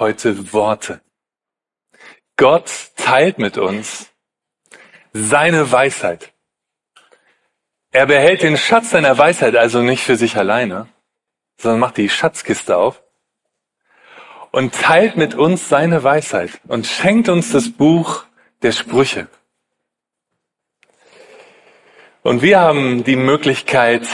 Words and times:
heute 0.00 0.52
Worte. 0.52 1.00
Gott 2.36 2.70
teilt 2.96 3.38
mit 3.38 3.58
uns 3.58 4.10
seine 5.12 5.70
Weisheit. 5.70 6.32
Er 7.92 8.06
behält 8.06 8.42
den 8.42 8.56
Schatz 8.56 8.90
seiner 8.90 9.18
Weisheit 9.18 9.56
also 9.56 9.82
nicht 9.82 10.02
für 10.02 10.16
sich 10.16 10.36
alleine, 10.36 10.88
sondern 11.58 11.80
macht 11.80 11.98
die 11.98 12.08
Schatzkiste 12.08 12.76
auf 12.76 13.02
und 14.52 14.74
teilt 14.74 15.16
mit 15.16 15.34
uns 15.34 15.68
seine 15.68 16.02
Weisheit 16.02 16.60
und 16.66 16.86
schenkt 16.86 17.28
uns 17.28 17.52
das 17.52 17.70
Buch 17.70 18.24
der 18.62 18.72
Sprüche. 18.72 19.28
Und 22.22 22.42
wir 22.42 22.60
haben 22.60 23.04
die 23.04 23.16
Möglichkeit 23.16 24.06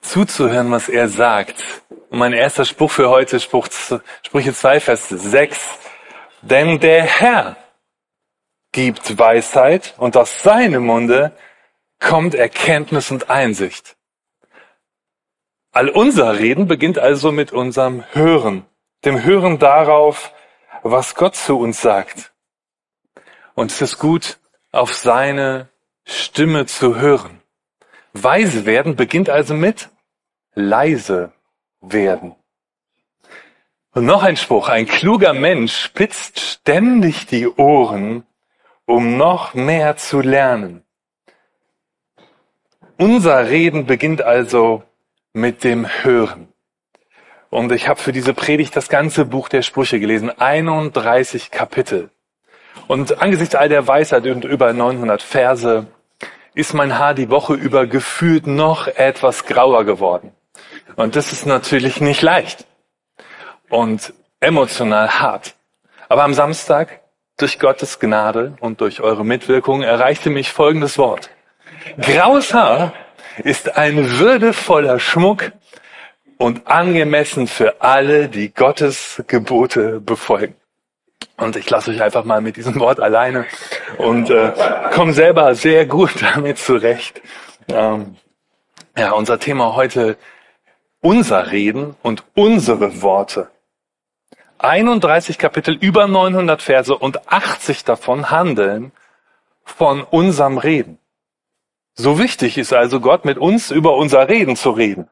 zuzuhören, 0.00 0.70
was 0.70 0.88
er 0.88 1.08
sagt. 1.08 1.62
Und 2.10 2.18
mein 2.18 2.32
erster 2.32 2.64
Spruch 2.64 2.90
für 2.90 3.08
heute, 3.08 3.38
Spruch, 3.38 3.68
Sprüche 4.22 4.52
2, 4.52 4.80
Vers 4.80 5.08
6. 5.08 5.78
Denn 6.42 6.80
der 6.80 7.04
Herr 7.04 7.56
gibt 8.72 9.16
Weisheit 9.16 9.94
und 9.96 10.16
aus 10.16 10.42
seinem 10.42 10.86
Munde 10.86 11.30
kommt 12.00 12.34
Erkenntnis 12.34 13.12
und 13.12 13.30
Einsicht. 13.30 13.96
All 15.70 15.88
unser 15.88 16.40
Reden 16.40 16.66
beginnt 16.66 16.98
also 16.98 17.30
mit 17.30 17.52
unserem 17.52 18.04
Hören, 18.12 18.66
dem 19.04 19.22
Hören 19.22 19.60
darauf, 19.60 20.32
was 20.82 21.14
Gott 21.14 21.36
zu 21.36 21.60
uns 21.60 21.80
sagt. 21.80 22.32
Und 23.54 23.70
es 23.70 23.80
ist 23.80 23.98
gut, 23.98 24.40
auf 24.72 24.94
seine 24.94 25.68
Stimme 26.04 26.66
zu 26.66 26.96
hören. 26.96 27.40
Weise 28.14 28.66
werden 28.66 28.96
beginnt 28.96 29.30
also 29.30 29.54
mit 29.54 29.90
leise 30.54 31.32
werden. 31.80 32.34
Und 33.92 34.06
noch 34.06 34.22
ein 34.22 34.36
Spruch, 34.36 34.68
ein 34.68 34.86
kluger 34.86 35.32
Mensch 35.32 35.76
spitzt 35.76 36.38
ständig 36.38 37.26
die 37.26 37.48
Ohren, 37.48 38.24
um 38.86 39.16
noch 39.16 39.54
mehr 39.54 39.96
zu 39.96 40.20
lernen. 40.20 40.84
Unser 42.98 43.48
Reden 43.48 43.86
beginnt 43.86 44.22
also 44.22 44.82
mit 45.32 45.64
dem 45.64 45.86
Hören. 45.86 46.48
Und 47.48 47.72
ich 47.72 47.88
habe 47.88 48.00
für 48.00 48.12
diese 48.12 48.34
Predigt 48.34 48.76
das 48.76 48.88
ganze 48.88 49.24
Buch 49.24 49.48
der 49.48 49.62
Sprüche 49.62 49.98
gelesen, 49.98 50.30
31 50.30 51.50
Kapitel. 51.50 52.10
Und 52.86 53.20
angesichts 53.20 53.54
all 53.56 53.68
der 53.68 53.86
Weisheit 53.88 54.26
und 54.26 54.44
über 54.44 54.72
900 54.72 55.20
Verse 55.22 55.86
ist 56.54 56.74
mein 56.74 56.98
Haar 56.98 57.14
die 57.14 57.30
Woche 57.30 57.54
über 57.54 57.86
gefühlt 57.86 58.46
noch 58.46 58.86
etwas 58.86 59.46
grauer 59.46 59.84
geworden. 59.84 60.32
Und 60.96 61.16
das 61.16 61.32
ist 61.32 61.46
natürlich 61.46 62.00
nicht 62.00 62.22
leicht 62.22 62.66
und 63.68 64.12
emotional 64.40 65.20
hart. 65.20 65.54
Aber 66.08 66.24
am 66.24 66.34
Samstag, 66.34 67.00
durch 67.36 67.58
Gottes 67.58 67.98
Gnade 68.00 68.54
und 68.60 68.80
durch 68.80 69.00
eure 69.00 69.24
Mitwirkung, 69.24 69.82
erreichte 69.82 70.28
mich 70.28 70.50
folgendes 70.50 70.98
Wort. 70.98 71.30
Graues 72.00 72.52
Haar 72.52 72.92
ist 73.38 73.76
ein 73.78 74.18
würdevoller 74.18 74.98
Schmuck 74.98 75.52
und 76.36 76.66
angemessen 76.66 77.46
für 77.46 77.80
alle, 77.80 78.28
die 78.28 78.52
Gottes 78.52 79.22
Gebote 79.26 80.00
befolgen. 80.00 80.54
Und 81.36 81.56
ich 81.56 81.70
lasse 81.70 81.90
euch 81.90 82.02
einfach 82.02 82.24
mal 82.24 82.40
mit 82.40 82.56
diesem 82.56 82.78
Wort 82.80 83.00
alleine 83.00 83.46
und 83.96 84.28
äh, 84.28 84.52
komme 84.92 85.12
selber 85.12 85.54
sehr 85.54 85.86
gut 85.86 86.14
damit 86.34 86.58
zurecht. 86.58 87.22
Ähm, 87.68 88.16
ja, 88.96 89.12
unser 89.12 89.38
Thema 89.38 89.74
heute 89.74 90.16
unser 91.00 91.50
Reden 91.50 91.96
und 92.02 92.24
unsere 92.34 93.02
Worte. 93.02 93.48
31 94.58 95.38
Kapitel, 95.38 95.74
über 95.74 96.06
900 96.06 96.60
Verse 96.60 96.96
und 96.96 97.32
80 97.32 97.84
davon 97.84 98.30
handeln 98.30 98.92
von 99.64 100.02
unserem 100.02 100.58
Reden. 100.58 100.98
So 101.94 102.18
wichtig 102.18 102.58
ist 102.58 102.72
also 102.72 103.00
Gott 103.00 103.24
mit 103.24 103.38
uns 103.38 103.70
über 103.70 103.96
unser 103.96 104.28
Reden 104.28 104.56
zu 104.56 104.70
reden. 104.70 105.08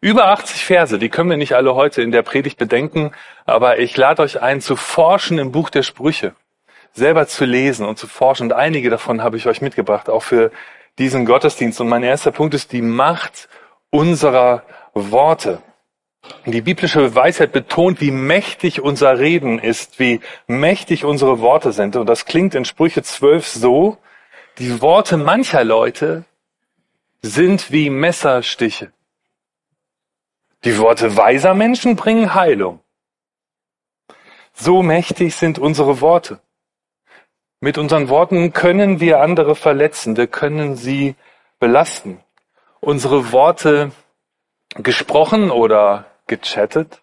Über 0.00 0.28
80 0.28 0.64
Verse, 0.64 0.98
die 0.98 1.08
können 1.08 1.30
wir 1.30 1.38
nicht 1.38 1.54
alle 1.54 1.74
heute 1.74 2.02
in 2.02 2.12
der 2.12 2.22
Predigt 2.22 2.58
bedenken, 2.58 3.12
aber 3.46 3.78
ich 3.78 3.96
lade 3.96 4.20
euch 4.22 4.42
ein, 4.42 4.60
zu 4.60 4.76
forschen 4.76 5.38
im 5.38 5.50
Buch 5.50 5.70
der 5.70 5.82
Sprüche, 5.82 6.34
selber 6.92 7.26
zu 7.26 7.46
lesen 7.46 7.86
und 7.86 7.98
zu 7.98 8.06
forschen. 8.06 8.48
Und 8.48 8.52
einige 8.52 8.90
davon 8.90 9.22
habe 9.22 9.38
ich 9.38 9.46
euch 9.46 9.62
mitgebracht, 9.62 10.10
auch 10.10 10.22
für 10.22 10.50
diesen 10.98 11.24
Gottesdienst. 11.24 11.80
Und 11.80 11.88
mein 11.88 12.02
erster 12.02 12.32
Punkt 12.32 12.52
ist 12.52 12.72
die 12.72 12.82
Macht 12.82 13.48
unserer 13.94 14.64
Worte. 14.92 15.62
Die 16.46 16.62
biblische 16.62 17.14
Weisheit 17.14 17.52
betont, 17.52 18.00
wie 18.00 18.10
mächtig 18.10 18.80
unser 18.80 19.20
Reden 19.20 19.60
ist, 19.60 20.00
wie 20.00 20.20
mächtig 20.48 21.04
unsere 21.04 21.38
Worte 21.38 21.70
sind. 21.72 21.94
Und 21.94 22.06
das 22.06 22.24
klingt 22.24 22.56
in 22.56 22.64
Sprüche 22.64 23.04
12 23.04 23.46
so, 23.46 23.98
die 24.58 24.82
Worte 24.82 25.16
mancher 25.16 25.62
Leute 25.62 26.24
sind 27.22 27.70
wie 27.70 27.88
Messerstiche. 27.88 28.92
Die 30.64 30.76
Worte 30.78 31.16
weiser 31.16 31.54
Menschen 31.54 31.94
bringen 31.94 32.34
Heilung. 32.34 32.80
So 34.54 34.82
mächtig 34.82 35.36
sind 35.36 35.60
unsere 35.60 36.00
Worte. 36.00 36.40
Mit 37.60 37.78
unseren 37.78 38.08
Worten 38.08 38.52
können 38.52 38.98
wir 38.98 39.20
andere 39.20 39.54
verletzen, 39.54 40.16
wir 40.16 40.26
können 40.26 40.74
sie 40.74 41.14
belasten. 41.60 42.24
Unsere 42.84 43.32
Worte 43.32 43.92
gesprochen 44.74 45.50
oder 45.50 46.04
gechattet, 46.26 47.00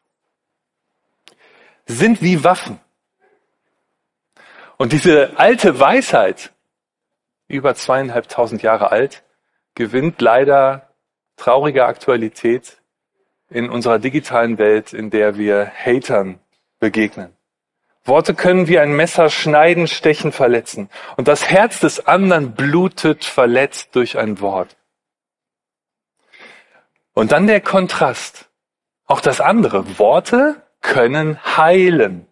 sind 1.87 2.21
wie 2.21 2.43
Waffen. 2.43 2.79
Und 4.77 4.93
diese 4.93 5.39
alte 5.39 5.79
Weisheit, 5.79 6.51
über 7.47 7.73
zweieinhalbtausend 7.73 8.61
Jahre 8.61 8.91
alt, 8.91 9.23
gewinnt 9.73 10.21
leider 10.21 10.93
traurige 11.35 11.85
Aktualität 11.85 12.77
in 13.49 13.67
unserer 13.67 13.97
digitalen 13.97 14.59
Welt, 14.59 14.93
in 14.93 15.09
der 15.09 15.35
wir 15.39 15.65
Hatern 15.65 16.39
begegnen. 16.79 17.35
Worte 18.05 18.35
können 18.35 18.67
wie 18.67 18.77
ein 18.77 18.95
Messer 18.95 19.31
schneiden, 19.31 19.87
stechen, 19.87 20.31
verletzen. 20.31 20.91
Und 21.17 21.27
das 21.27 21.49
Herz 21.49 21.79
des 21.79 22.05
anderen 22.05 22.53
blutet 22.53 23.25
verletzt 23.25 23.95
durch 23.95 24.19
ein 24.19 24.41
Wort. 24.41 24.77
Und 27.13 27.31
dann 27.31 27.47
der 27.47 27.61
Kontrast. 27.61 28.49
Auch 29.05 29.21
das 29.21 29.41
andere. 29.41 29.99
Worte 29.99 30.61
können 30.81 31.37
heilen. 31.57 32.27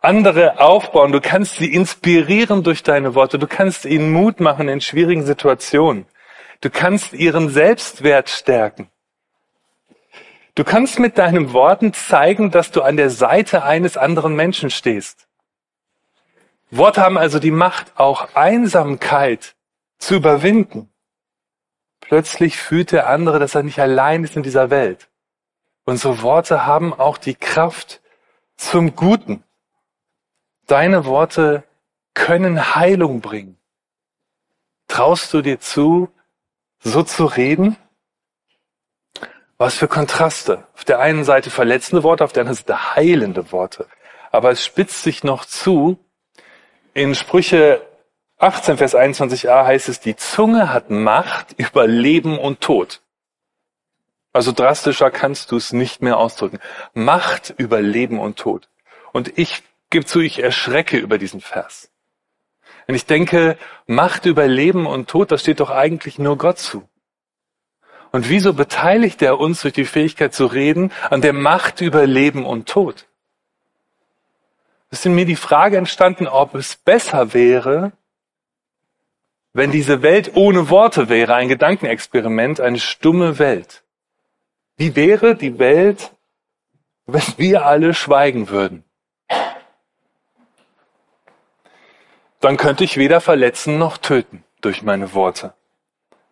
Andere 0.00 0.60
aufbauen. 0.60 1.12
Du 1.12 1.20
kannst 1.20 1.56
sie 1.56 1.72
inspirieren 1.72 2.62
durch 2.62 2.82
deine 2.82 3.14
Worte. 3.14 3.38
Du 3.38 3.46
kannst 3.46 3.84
ihnen 3.84 4.12
Mut 4.12 4.40
machen 4.40 4.68
in 4.68 4.80
schwierigen 4.80 5.24
Situationen. 5.24 6.06
Du 6.60 6.70
kannst 6.70 7.12
ihren 7.12 7.50
Selbstwert 7.50 8.28
stärken. 8.28 8.88
Du 10.54 10.64
kannst 10.64 10.98
mit 10.98 11.18
deinen 11.18 11.52
Worten 11.52 11.92
zeigen, 11.92 12.50
dass 12.50 12.70
du 12.70 12.80
an 12.80 12.96
der 12.96 13.10
Seite 13.10 13.62
eines 13.62 13.98
anderen 13.98 14.34
Menschen 14.34 14.70
stehst. 14.70 15.28
Worte 16.70 17.02
haben 17.02 17.18
also 17.18 17.38
die 17.38 17.50
Macht, 17.50 17.92
auch 17.96 18.34
Einsamkeit 18.34 19.54
zu 19.98 20.14
überwinden. 20.16 20.90
Plötzlich 22.08 22.56
fühlt 22.56 22.92
der 22.92 23.08
andere, 23.08 23.38
dass 23.38 23.54
er 23.54 23.62
nicht 23.64 23.80
allein 23.80 24.22
ist 24.22 24.36
in 24.36 24.42
dieser 24.42 24.70
Welt. 24.70 25.08
Unsere 25.84 26.22
Worte 26.22 26.66
haben 26.66 26.94
auch 26.94 27.18
die 27.18 27.34
Kraft 27.34 28.00
zum 28.56 28.94
Guten. 28.94 29.42
Deine 30.66 31.04
Worte 31.04 31.64
können 32.14 32.74
Heilung 32.74 33.20
bringen. 33.20 33.58
Traust 34.88 35.32
du 35.34 35.42
dir 35.42 35.60
zu, 35.60 36.08
so 36.80 37.02
zu 37.02 37.26
reden? 37.26 37.76
Was 39.58 39.74
für 39.74 39.88
Kontraste. 39.88 40.66
Auf 40.74 40.84
der 40.84 41.00
einen 41.00 41.24
Seite 41.24 41.50
verletzende 41.50 42.02
Worte, 42.02 42.24
auf 42.24 42.32
der 42.32 42.42
anderen 42.42 42.56
Seite 42.56 42.94
heilende 42.94 43.52
Worte. 43.52 43.86
Aber 44.30 44.50
es 44.50 44.64
spitzt 44.64 45.02
sich 45.02 45.24
noch 45.24 45.44
zu. 45.44 45.98
In 46.94 47.14
Sprüche 47.14 47.85
18, 48.38 48.76
Vers 48.76 48.94
21a 48.94 49.64
heißt 49.64 49.88
es, 49.88 50.00
die 50.00 50.16
Zunge 50.16 50.72
hat 50.72 50.90
Macht 50.90 51.54
über 51.56 51.86
Leben 51.86 52.38
und 52.38 52.60
Tod. 52.60 53.00
Also 54.32 54.52
drastischer 54.52 55.10
kannst 55.10 55.50
du 55.50 55.56
es 55.56 55.72
nicht 55.72 56.02
mehr 56.02 56.18
ausdrücken. 56.18 56.58
Macht 56.92 57.54
über 57.56 57.80
Leben 57.80 58.20
und 58.20 58.38
Tod. 58.38 58.68
Und 59.12 59.38
ich 59.38 59.62
gebe 59.88 60.04
zu, 60.04 60.20
ich 60.20 60.42
erschrecke 60.42 60.98
über 60.98 61.16
diesen 61.16 61.40
Vers. 61.40 61.90
Wenn 62.86 62.94
ich 62.94 63.06
denke, 63.06 63.56
Macht 63.86 64.26
über 64.26 64.46
Leben 64.46 64.86
und 64.86 65.08
Tod, 65.08 65.30
das 65.30 65.40
steht 65.40 65.60
doch 65.60 65.70
eigentlich 65.70 66.18
nur 66.18 66.36
Gott 66.36 66.58
zu. 66.58 66.86
Und 68.12 68.28
wieso 68.28 68.52
beteiligt 68.52 69.22
er 69.22 69.40
uns 69.40 69.62
durch 69.62 69.74
die 69.74 69.86
Fähigkeit 69.86 70.34
zu 70.34 70.44
reden 70.44 70.92
an 71.08 71.22
der 71.22 71.32
Macht 71.32 71.80
über 71.80 72.06
Leben 72.06 72.44
und 72.44 72.68
Tod? 72.68 73.06
Es 74.90 75.00
ist 75.00 75.06
in 75.06 75.14
mir 75.14 75.24
die 75.24 75.36
Frage 75.36 75.78
entstanden, 75.78 76.26
ob 76.26 76.54
es 76.54 76.76
besser 76.76 77.32
wäre, 77.32 77.92
wenn 79.56 79.70
diese 79.70 80.02
Welt 80.02 80.32
ohne 80.34 80.68
Worte 80.68 81.08
wäre, 81.08 81.34
ein 81.34 81.48
Gedankenexperiment, 81.48 82.60
eine 82.60 82.78
stumme 82.78 83.38
Welt. 83.38 83.84
Wie 84.76 84.94
wäre 84.94 85.34
die 85.34 85.58
Welt 85.58 86.12
wenn 87.06 87.22
wir 87.36 87.64
alle 87.64 87.94
schweigen 87.94 88.48
würden? 88.48 88.84
Dann 92.40 92.56
könnte 92.56 92.84
ich 92.84 92.96
weder 92.96 93.20
verletzen 93.20 93.78
noch 93.78 93.96
töten 93.96 94.44
durch 94.60 94.82
meine 94.82 95.14
Worte. 95.14 95.54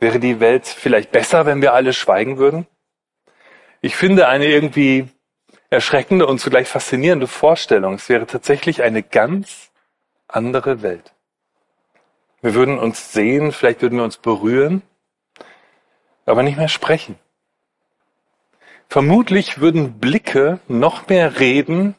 Wäre 0.01 0.19
die 0.19 0.41
Welt 0.41 0.67
vielleicht 0.67 1.13
besser, 1.13 1.47
wenn 1.47 1.63
wir 1.63 1.73
alle 1.73 1.93
schweigen 1.93 2.37
würden? 2.39 2.67
Ich 3.81 3.97
finde 3.97 4.29
eine 4.29 4.47
irgendwie 4.47 5.09
erschreckende 5.71 6.27
und 6.27 6.41
zugleich 6.41 6.69
faszinierende 6.69 7.27
Vorstellung. 7.27 7.95
Es 7.95 8.09
wäre 8.09 8.27
tatsächlich 8.27 8.83
eine 8.83 9.03
ganz 9.03 9.71
andere 10.29 10.83
Welt. 10.83 11.14
Wir 12.45 12.55
würden 12.55 12.79
uns 12.79 13.11
sehen, 13.15 13.53
vielleicht 13.53 13.81
würden 13.81 13.97
wir 13.97 14.05
uns 14.05 14.19
berühren, 14.19 14.83
aber 16.27 16.43
nicht 16.43 16.59
mehr 16.59 16.69
sprechen. 16.69 17.19
Vermutlich 18.87 19.61
würden 19.61 19.99
Blicke 19.99 20.61
noch 20.69 21.09
mehr 21.09 21.41
reden, 21.41 21.95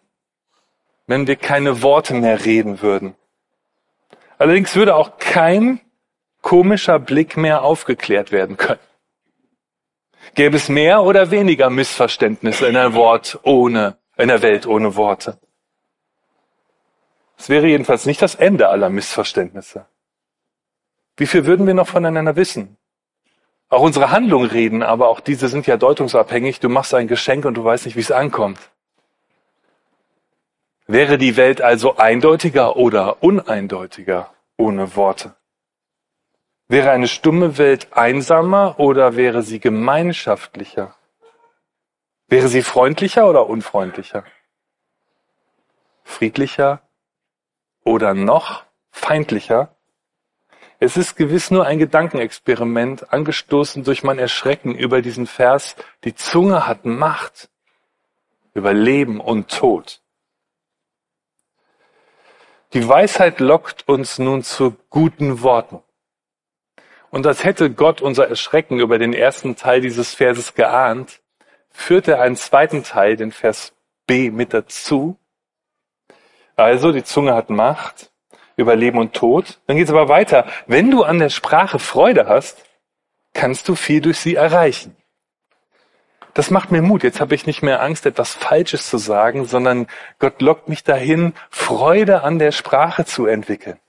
wenn 1.08 1.26
wir 1.26 1.36
keine 1.36 1.82
Worte 1.82 2.14
mehr 2.14 2.46
reden 2.46 2.84
würden. 2.84 3.16
Allerdings 4.38 4.76
würde 4.76 4.94
auch 4.94 5.18
kein 5.18 5.82
komischer 6.44 7.00
Blick 7.00 7.38
mehr 7.38 7.64
aufgeklärt 7.64 8.32
werden 8.32 8.56
können. 8.56 8.80
Gäbe 10.36 10.58
es 10.58 10.70
mehr 10.70 11.02
oder 11.02 11.32
weniger 11.32 11.72
Missverständnisse 11.72 12.68
in 12.68 12.78
einer 12.78 12.94
Wort 12.94 13.40
ohne, 13.42 13.98
in 14.16 14.28
der 14.28 14.44
Welt 14.44 14.68
ohne 14.68 14.96
Worte? 14.96 15.40
Es 17.36 17.50
wäre 17.50 17.66
jedenfalls 17.66 18.06
nicht 18.06 18.22
das 18.22 18.36
Ende 18.36 18.70
aller 18.70 18.92
Missverständnisse. 18.92 19.88
Wie 21.18 21.28
viel 21.28 21.46
würden 21.46 21.66
wir 21.66 21.74
noch 21.74 21.88
voneinander 21.88 22.36
wissen? 22.36 22.78
Auch 23.70 23.82
unsere 23.82 24.12
Handlungen 24.12 24.50
reden, 24.50 24.84
aber 24.84 25.08
auch 25.08 25.20
diese 25.20 25.48
sind 25.48 25.66
ja 25.68 25.78
deutungsabhängig. 25.78 26.60
Du 26.60 26.70
machst 26.70 26.94
ein 26.94 27.08
Geschenk 27.08 27.46
und 27.46 27.56
du 27.56 27.64
weißt 27.64 27.86
nicht, 27.86 27.96
wie 27.96 28.02
es 28.02 28.12
ankommt. 28.12 28.60
Wäre 30.88 31.18
die 31.18 31.36
Welt 31.36 31.62
also 31.62 31.96
eindeutiger 31.98 32.76
oder 32.76 33.24
uneindeutiger 33.24 34.32
ohne 34.58 34.96
Worte? 34.96 35.36
Wäre 36.68 36.92
eine 36.92 37.08
stumme 37.08 37.58
Welt 37.58 37.88
einsamer 37.92 38.80
oder 38.80 39.16
wäre 39.16 39.42
sie 39.42 39.60
gemeinschaftlicher? 39.60 40.96
Wäre 42.28 42.48
sie 42.48 42.62
freundlicher 42.62 43.28
oder 43.28 43.48
unfreundlicher? 43.48 44.24
Friedlicher 46.04 46.82
oder 47.84 48.14
noch 48.14 48.64
feindlicher? 48.92 49.75
Es 50.80 50.98
ist 50.98 51.16
gewiss 51.16 51.52
nur 51.52 51.66
ein 51.66 51.80
Gedankenexperiment, 51.80 53.14
angestoßen 53.14 53.84
durch 53.84 54.04
mein 54.04 54.20
Erschrecken 54.20 54.76
über 54.76 55.02
diesen 55.02 55.26
Vers, 55.26 55.76
die 56.04 56.16
Zunge 56.16 56.68
hat 56.68 56.86
Macht 56.86 57.50
über 58.54 58.74
Leben 58.74 59.20
und 59.20 59.50
Tod. 59.50 60.02
Die 62.74 62.88
Weisheit 62.88 63.40
lockt 63.40 63.88
uns 63.88 64.20
nun 64.20 64.44
zu 64.44 64.76
guten 64.90 65.42
Worten. 65.42 65.82
Und 67.10 67.26
als 67.26 67.46
hätte 67.46 67.72
Gott 67.72 68.02
unser 68.02 68.28
Erschrecken 68.28 68.80
über 68.80 69.00
den 69.00 69.14
ersten 69.14 69.56
Teil 69.56 69.80
dieses 69.80 70.14
Verses 70.14 70.56
geahnt, 70.56 71.22
führt 71.70 72.10
er 72.10 72.22
einen 72.22 72.36
zweiten 72.36 72.84
Teil, 72.84 73.16
den 73.16 73.32
Vers 73.32 73.74
B, 74.08 74.30
mit 74.30 74.54
dazu. 74.54 75.18
Also, 76.58 76.92
die 76.92 77.04
Zunge 77.04 77.34
hat 77.34 77.50
Macht 77.50 78.12
über 78.56 78.76
Leben 78.76 78.98
und 78.98 79.14
Tod. 79.14 79.60
Dann 79.68 79.78
geht 79.78 79.86
es 79.86 79.92
aber 79.92 80.10
weiter. 80.10 80.46
Wenn 80.68 80.92
du 80.92 81.04
an 81.04 81.20
der 81.20 81.30
Sprache 81.30 81.80
Freude 81.80 82.28
hast, 82.28 82.64
kannst 83.34 83.68
du 83.68 83.76
viel 83.76 84.02
durch 84.02 84.20
sie 84.20 84.36
erreichen. 84.36 84.96
Das 86.36 86.52
macht 86.52 86.70
mir 86.70 86.82
Mut. 86.82 87.04
Jetzt 87.04 87.22
habe 87.22 87.34
ich 87.34 87.46
nicht 87.46 87.62
mehr 87.62 87.82
Angst, 87.82 88.06
etwas 88.06 88.34
Falsches 88.34 88.90
zu 88.90 88.98
sagen, 88.98 89.46
sondern 89.46 89.88
Gott 90.20 90.42
lockt 90.42 90.68
mich 90.68 90.84
dahin, 90.84 91.34
Freude 91.50 92.24
an 92.24 92.40
der 92.40 92.52
Sprache 92.52 93.06
zu 93.06 93.26
entwickeln. 93.26 93.80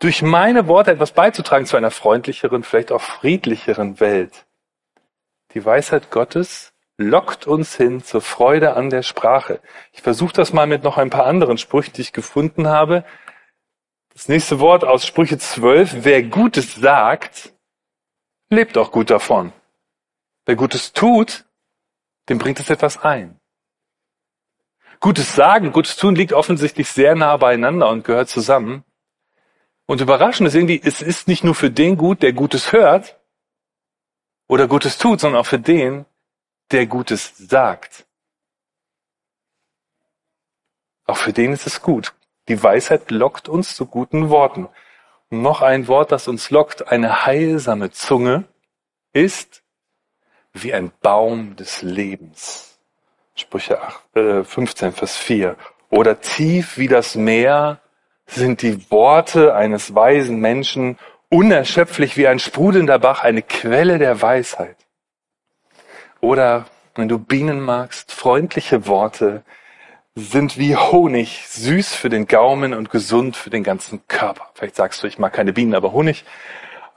Durch 0.00 0.20
meine 0.20 0.68
Worte 0.68 0.90
etwas 0.90 1.12
beizutragen 1.12 1.64
zu 1.64 1.78
einer 1.78 1.90
freundlicheren, 1.90 2.64
vielleicht 2.64 2.92
auch 2.92 3.00
friedlicheren 3.00 3.98
Welt. 3.98 4.44
Die 5.54 5.64
Weisheit 5.64 6.10
Gottes 6.10 6.73
lockt 6.96 7.46
uns 7.46 7.76
hin 7.76 8.02
zur 8.02 8.20
Freude 8.20 8.74
an 8.74 8.90
der 8.90 9.02
Sprache. 9.02 9.60
Ich 9.92 10.02
versuche 10.02 10.32
das 10.32 10.52
mal 10.52 10.66
mit 10.66 10.84
noch 10.84 10.96
ein 10.96 11.10
paar 11.10 11.26
anderen 11.26 11.58
Sprüchen, 11.58 11.92
die 11.94 12.02
ich 12.02 12.12
gefunden 12.12 12.68
habe. 12.68 13.04
Das 14.12 14.28
nächste 14.28 14.60
Wort 14.60 14.84
aus 14.84 15.06
Sprüche 15.06 15.38
12. 15.38 16.04
Wer 16.04 16.22
Gutes 16.22 16.74
sagt, 16.76 17.52
lebt 18.48 18.78
auch 18.78 18.92
gut 18.92 19.10
davon. 19.10 19.52
Wer 20.46 20.56
Gutes 20.56 20.92
tut, 20.92 21.44
dem 22.28 22.38
bringt 22.38 22.60
es 22.60 22.70
etwas 22.70 23.02
ein. 23.02 23.40
Gutes 25.00 25.34
Sagen, 25.34 25.72
Gutes 25.72 25.96
tun 25.96 26.14
liegt 26.14 26.32
offensichtlich 26.32 26.88
sehr 26.88 27.14
nah 27.14 27.36
beieinander 27.36 27.88
und 27.88 28.04
gehört 28.04 28.28
zusammen. 28.28 28.84
Und 29.86 30.00
überraschend 30.00 30.48
ist 30.48 30.54
irgendwie, 30.54 30.80
es 30.82 31.02
ist 31.02 31.28
nicht 31.28 31.44
nur 31.44 31.54
für 31.54 31.70
den 31.70 31.96
gut, 31.96 32.22
der 32.22 32.32
Gutes 32.32 32.72
hört 32.72 33.20
oder 34.46 34.68
Gutes 34.68 34.96
tut, 34.96 35.20
sondern 35.20 35.40
auch 35.40 35.46
für 35.46 35.58
den, 35.58 36.06
der 36.70 36.86
Gutes 36.86 37.36
sagt. 37.36 38.06
Auch 41.06 41.16
für 41.16 41.32
den 41.32 41.52
ist 41.52 41.66
es 41.66 41.82
gut. 41.82 42.14
Die 42.48 42.62
Weisheit 42.62 43.10
lockt 43.10 43.48
uns 43.48 43.76
zu 43.76 43.86
guten 43.86 44.30
Worten. 44.30 44.68
Und 45.30 45.42
noch 45.42 45.62
ein 45.62 45.88
Wort, 45.88 46.12
das 46.12 46.28
uns 46.28 46.50
lockt, 46.50 46.88
eine 46.88 47.26
heilsame 47.26 47.90
Zunge 47.90 48.44
ist 49.12 49.62
wie 50.52 50.72
ein 50.72 50.92
Baum 51.02 51.56
des 51.56 51.82
Lebens. 51.82 52.78
Sprüche 53.34 53.82
8, 53.82 54.16
äh, 54.16 54.44
15, 54.44 54.92
Vers 54.92 55.16
4. 55.16 55.56
Oder 55.90 56.20
tief 56.20 56.78
wie 56.78 56.88
das 56.88 57.14
Meer 57.16 57.80
sind 58.26 58.62
die 58.62 58.90
Worte 58.90 59.54
eines 59.54 59.94
weisen 59.94 60.38
Menschen, 60.38 60.98
unerschöpflich 61.28 62.16
wie 62.16 62.28
ein 62.28 62.38
sprudelnder 62.38 62.98
Bach, 62.98 63.22
eine 63.22 63.42
Quelle 63.42 63.98
der 63.98 64.22
Weisheit. 64.22 64.83
Oder, 66.24 66.64
wenn 66.94 67.08
du 67.08 67.18
Bienen 67.18 67.60
magst, 67.60 68.10
freundliche 68.10 68.86
Worte 68.86 69.44
sind 70.14 70.56
wie 70.56 70.74
Honig, 70.74 71.44
süß 71.48 71.94
für 71.94 72.08
den 72.08 72.26
Gaumen 72.26 72.72
und 72.72 72.88
gesund 72.88 73.36
für 73.36 73.50
den 73.50 73.62
ganzen 73.62 74.08
Körper. 74.08 74.48
Vielleicht 74.54 74.74
sagst 74.74 75.02
du, 75.02 75.06
ich 75.06 75.18
mag 75.18 75.34
keine 75.34 75.52
Bienen, 75.52 75.74
aber 75.74 75.92
Honig. 75.92 76.24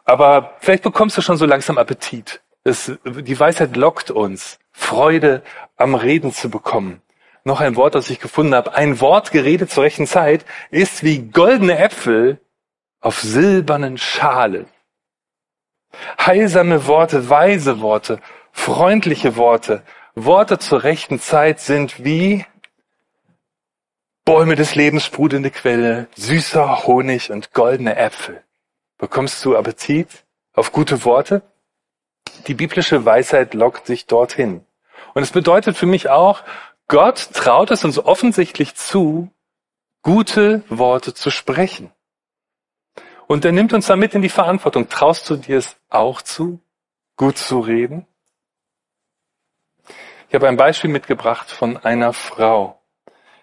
Aber 0.06 0.54
vielleicht 0.60 0.84
bekommst 0.84 1.18
du 1.18 1.22
schon 1.22 1.36
so 1.36 1.46
langsam 1.46 1.78
Appetit. 1.78 2.40
Es, 2.64 2.90
die 3.04 3.38
Weisheit 3.38 3.76
lockt 3.76 4.12
uns, 4.12 4.60
Freude 4.72 5.44
am 5.76 5.96
Reden 5.96 6.32
zu 6.32 6.50
bekommen. 6.50 7.02
Noch 7.44 7.60
ein 7.60 7.76
Wort, 7.76 7.96
das 7.96 8.10
ich 8.10 8.22
gefunden 8.22 8.56
habe. 8.56 8.76
Ein 8.76 9.02
Wort 9.02 9.32
geredet 9.34 9.72
zur 9.72 9.84
rechten 9.84 10.08
Zeit 10.08 10.46
ist 10.72 11.04
wie 11.04 11.20
goldene 11.20 11.78
Äpfel 11.78 12.40
auf 13.02 13.20
silbernen 13.20 13.98
Schalen. 13.98 14.68
Heilsame 16.18 16.88
Worte, 16.88 17.30
weise 17.30 17.82
Worte, 17.82 18.22
freundliche 18.58 19.38
Worte, 19.38 19.84
Worte 20.16 20.60
zur 20.60 20.84
rechten 20.84 21.20
Zeit 21.22 21.62
sind 21.62 22.04
wie 22.04 22.46
Bäume 24.26 24.56
des 24.56 24.76
Lebens, 24.76 25.06
sprudelnde 25.06 25.52
Quelle, 25.52 26.08
süßer 26.16 26.86
Honig 26.86 27.32
und 27.32 27.54
goldene 27.54 27.96
Äpfel. 27.96 28.44
Bekommst 28.98 29.46
du 29.46 29.56
Appetit 29.56 30.26
auf 30.54 30.74
gute 30.74 31.06
Worte? 31.06 31.44
Die 32.48 32.56
biblische 32.56 33.06
Weisheit 33.06 33.54
lockt 33.54 33.86
sich 33.86 34.06
dorthin. 34.06 34.66
Und 35.14 35.24
es 35.24 35.32
bedeutet 35.32 35.78
für 35.78 35.86
mich 35.86 36.10
auch, 36.10 36.44
Gott 36.90 37.30
traut 37.34 37.72
es 37.72 37.86
uns 37.86 38.00
offensichtlich 38.00 38.76
zu, 38.76 39.30
gute 40.02 40.64
Worte 40.68 41.14
zu 41.14 41.30
sprechen. 41.30 41.92
Und 43.28 43.46
er 43.46 43.52
nimmt 43.52 43.72
uns 43.72 43.88
damit 43.88 44.14
in 44.14 44.22
die 44.22 44.30
Verantwortung. 44.30 44.90
Traust 44.90 45.30
du 45.30 45.38
dir 45.38 45.58
es 45.58 45.78
auch 45.90 46.22
zu, 46.22 46.60
gut 47.16 47.38
zu 47.38 47.60
reden? 47.60 48.08
Ich 50.30 50.36
habe 50.36 50.50
ein 50.50 50.58
Beispiel 50.58 50.90
mitgebracht 50.90 51.50
von 51.50 51.78
einer 51.78 52.12
Frau. 52.12 52.82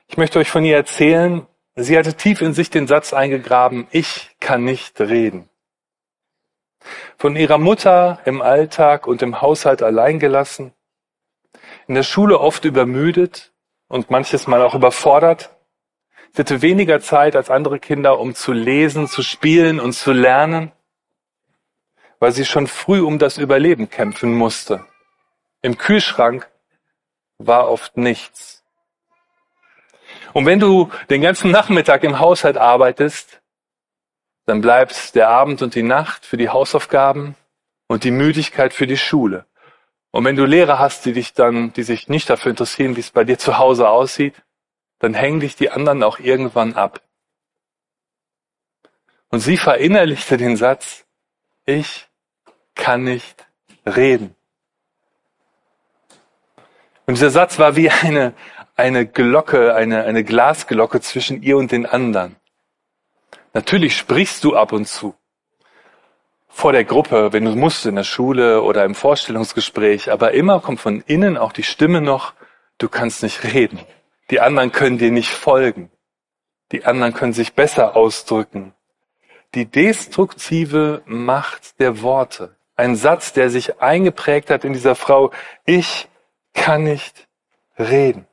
Ich 0.07 0.19
möchte 0.19 0.39
euch 0.39 0.51
von 0.51 0.67
ihr 0.67 0.77
erzählen. 0.77 1.47
Sie 1.77 1.97
hatte 1.97 2.13
tief 2.13 2.43
in 2.43 2.53
sich 2.53 2.69
den 2.69 2.87
Satz 2.87 3.15
eingegraben, 3.15 3.89
ich 3.91 4.37
kann 4.39 4.65
nicht 4.65 5.01
reden. 5.01 5.49
Von 7.17 7.37
ihrer 7.37 7.57
Mutter 7.57 8.21
im 8.27 8.43
Alltag 8.43 9.07
und 9.07 9.23
im 9.23 9.41
Haushalt 9.41 9.83
allein 9.83 10.19
gelassen, 10.19 10.75
in 11.89 11.95
der 11.95 12.03
Schule 12.03 12.39
oft 12.39 12.67
übermüdet 12.67 13.55
und 13.89 14.11
manches 14.11 14.47
Mal 14.47 14.61
auch 14.61 14.75
überfordert. 14.75 15.57
Sie 16.33 16.43
hatte 16.43 16.61
weniger 16.61 17.01
Zeit 17.01 17.35
als 17.35 17.49
andere 17.49 17.81
Kinder, 17.81 18.21
um 18.21 18.35
zu 18.35 18.53
lesen, 18.53 19.09
zu 19.09 19.23
spielen 19.23 19.81
und 19.81 19.95
zu 19.95 20.13
lernen, 20.13 20.71
weil 22.19 22.33
sie 22.33 22.45
schon 22.45 22.67
früh 22.67 23.01
um 23.01 23.19
das 23.19 23.39
Überleben 23.39 23.89
kämpfen 23.89 24.35
musste. 24.35 24.85
Im 25.63 25.79
Kühlschrank 25.79 26.51
war 27.39 27.69
oft 27.69 27.97
nichts. 27.97 28.65
Und 30.33 30.47
wenn 30.47 30.61
du 30.61 30.91
den 31.11 31.23
ganzen 31.23 31.51
Nachmittag 31.51 32.05
im 32.05 32.19
Haushalt 32.19 32.57
arbeitest, 32.57 33.41
dann 34.47 34.61
bleibt 34.61 35.15
der 35.15 35.29
Abend 35.29 35.63
und 35.63 35.75
die 35.75 35.83
Nacht 35.83 36.27
für 36.27 36.37
die 36.37 36.51
Hausaufgaben 36.51 37.35
und 37.87 38.05
die 38.05 38.11
Müdigkeit 38.11 38.75
für 38.75 38.87
die 38.87 38.97
Schule. 38.97 39.47
Und 40.11 40.25
wenn 40.25 40.37
du 40.37 40.45
Lehrer 40.45 40.79
hast, 40.79 41.07
die 41.07 41.13
dich 41.13 41.35
dann, 41.35 41.73
die 41.73 41.83
sich 41.83 42.09
nicht 42.09 42.31
dafür 42.31 42.51
interessieren, 42.51 42.97
wie 42.97 43.01
es 43.01 43.11
bei 43.11 43.25
dir 43.25 43.39
zu 43.39 43.59
Hause 43.59 43.89
aussieht, 43.89 44.35
dann 44.99 45.15
hängen 45.15 45.41
dich 45.41 45.57
die 45.57 45.71
anderen 45.71 46.03
auch 46.03 46.19
irgendwann 46.19 46.75
ab. 46.75 47.01
Und 49.31 49.41
sie 49.41 49.57
verinnerlichte 49.57 50.37
den 50.37 50.57
Satz, 50.57 51.05
ich 51.67 52.09
kann 52.75 53.05
nicht 53.05 53.47
reden. 53.85 54.37
Und 57.07 57.15
dieser 57.15 57.31
Satz 57.31 57.59
war 57.59 57.77
wie 57.77 57.91
eine, 57.91 58.33
eine 58.77 59.07
Glocke, 59.07 59.75
eine, 59.75 60.05
eine 60.05 60.25
Glasglocke 60.25 61.01
zwischen 61.01 61.43
ihr 61.43 61.57
und 61.57 61.73
den 61.73 61.87
anderen. 61.87 62.37
Natürlich 63.53 63.97
sprichst 63.97 64.43
du 64.45 64.57
ab 64.57 64.73
und 64.73 64.87
zu 64.87 65.15
vor 66.55 66.71
der 66.71 66.85
Gruppe, 66.85 67.33
wenn 67.33 67.45
du 67.45 67.57
musst, 67.57 67.85
in 67.85 67.97
der 67.97 68.05
Schule 68.05 68.63
oder 68.63 68.85
im 68.85 68.95
Vorstellungsgespräch, 68.95 70.13
aber 70.13 70.33
immer 70.33 70.61
kommt 70.61 70.81
von 70.81 71.03
innen 71.05 71.37
auch 71.37 71.53
die 71.53 71.65
Stimme 71.65 72.01
noch, 72.01 72.33
du 72.79 72.89
kannst 72.89 73.25
nicht 73.25 73.43
reden. 73.43 73.81
Die 74.31 74.41
anderen 74.41 74.71
können 74.71 74.97
dir 74.97 75.11
nicht 75.11 75.31
folgen. 75.31 75.91
Die 76.71 76.85
anderen 76.85 77.13
können 77.13 77.33
sich 77.33 77.55
besser 77.55 77.97
ausdrücken. 77.97 78.73
Die 79.57 79.67
destruktive 79.67 81.03
Macht 81.07 81.81
der 81.81 82.03
Worte. 82.03 82.55
Ein 82.77 82.95
Satz, 82.95 83.33
der 83.33 83.51
sich 83.51 83.81
eingeprägt 83.81 84.49
hat 84.49 84.65
in 84.65 84.73
dieser 84.73 84.95
Frau. 84.95 85.33
Ich 85.67 86.09
kann 86.55 86.85
nicht 86.85 87.29
reden. 87.79 88.27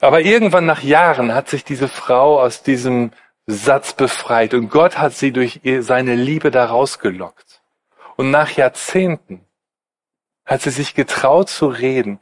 Aber 0.00 0.20
irgendwann 0.20 0.66
nach 0.66 0.82
Jahren 0.82 1.34
hat 1.34 1.48
sich 1.48 1.64
diese 1.64 1.88
Frau 1.88 2.40
aus 2.40 2.62
diesem 2.62 3.12
Satz 3.46 3.94
befreit 3.94 4.52
und 4.54 4.68
Gott 4.68 4.98
hat 4.98 5.14
sie 5.14 5.32
durch 5.32 5.60
seine 5.80 6.14
Liebe 6.14 6.50
da 6.50 6.66
rausgelockt. 6.66 7.62
Und 8.16 8.30
nach 8.30 8.50
Jahrzehnten 8.50 9.44
hat 10.44 10.62
sie 10.62 10.70
sich 10.70 10.94
getraut 10.94 11.48
zu 11.48 11.68
reden 11.68 12.20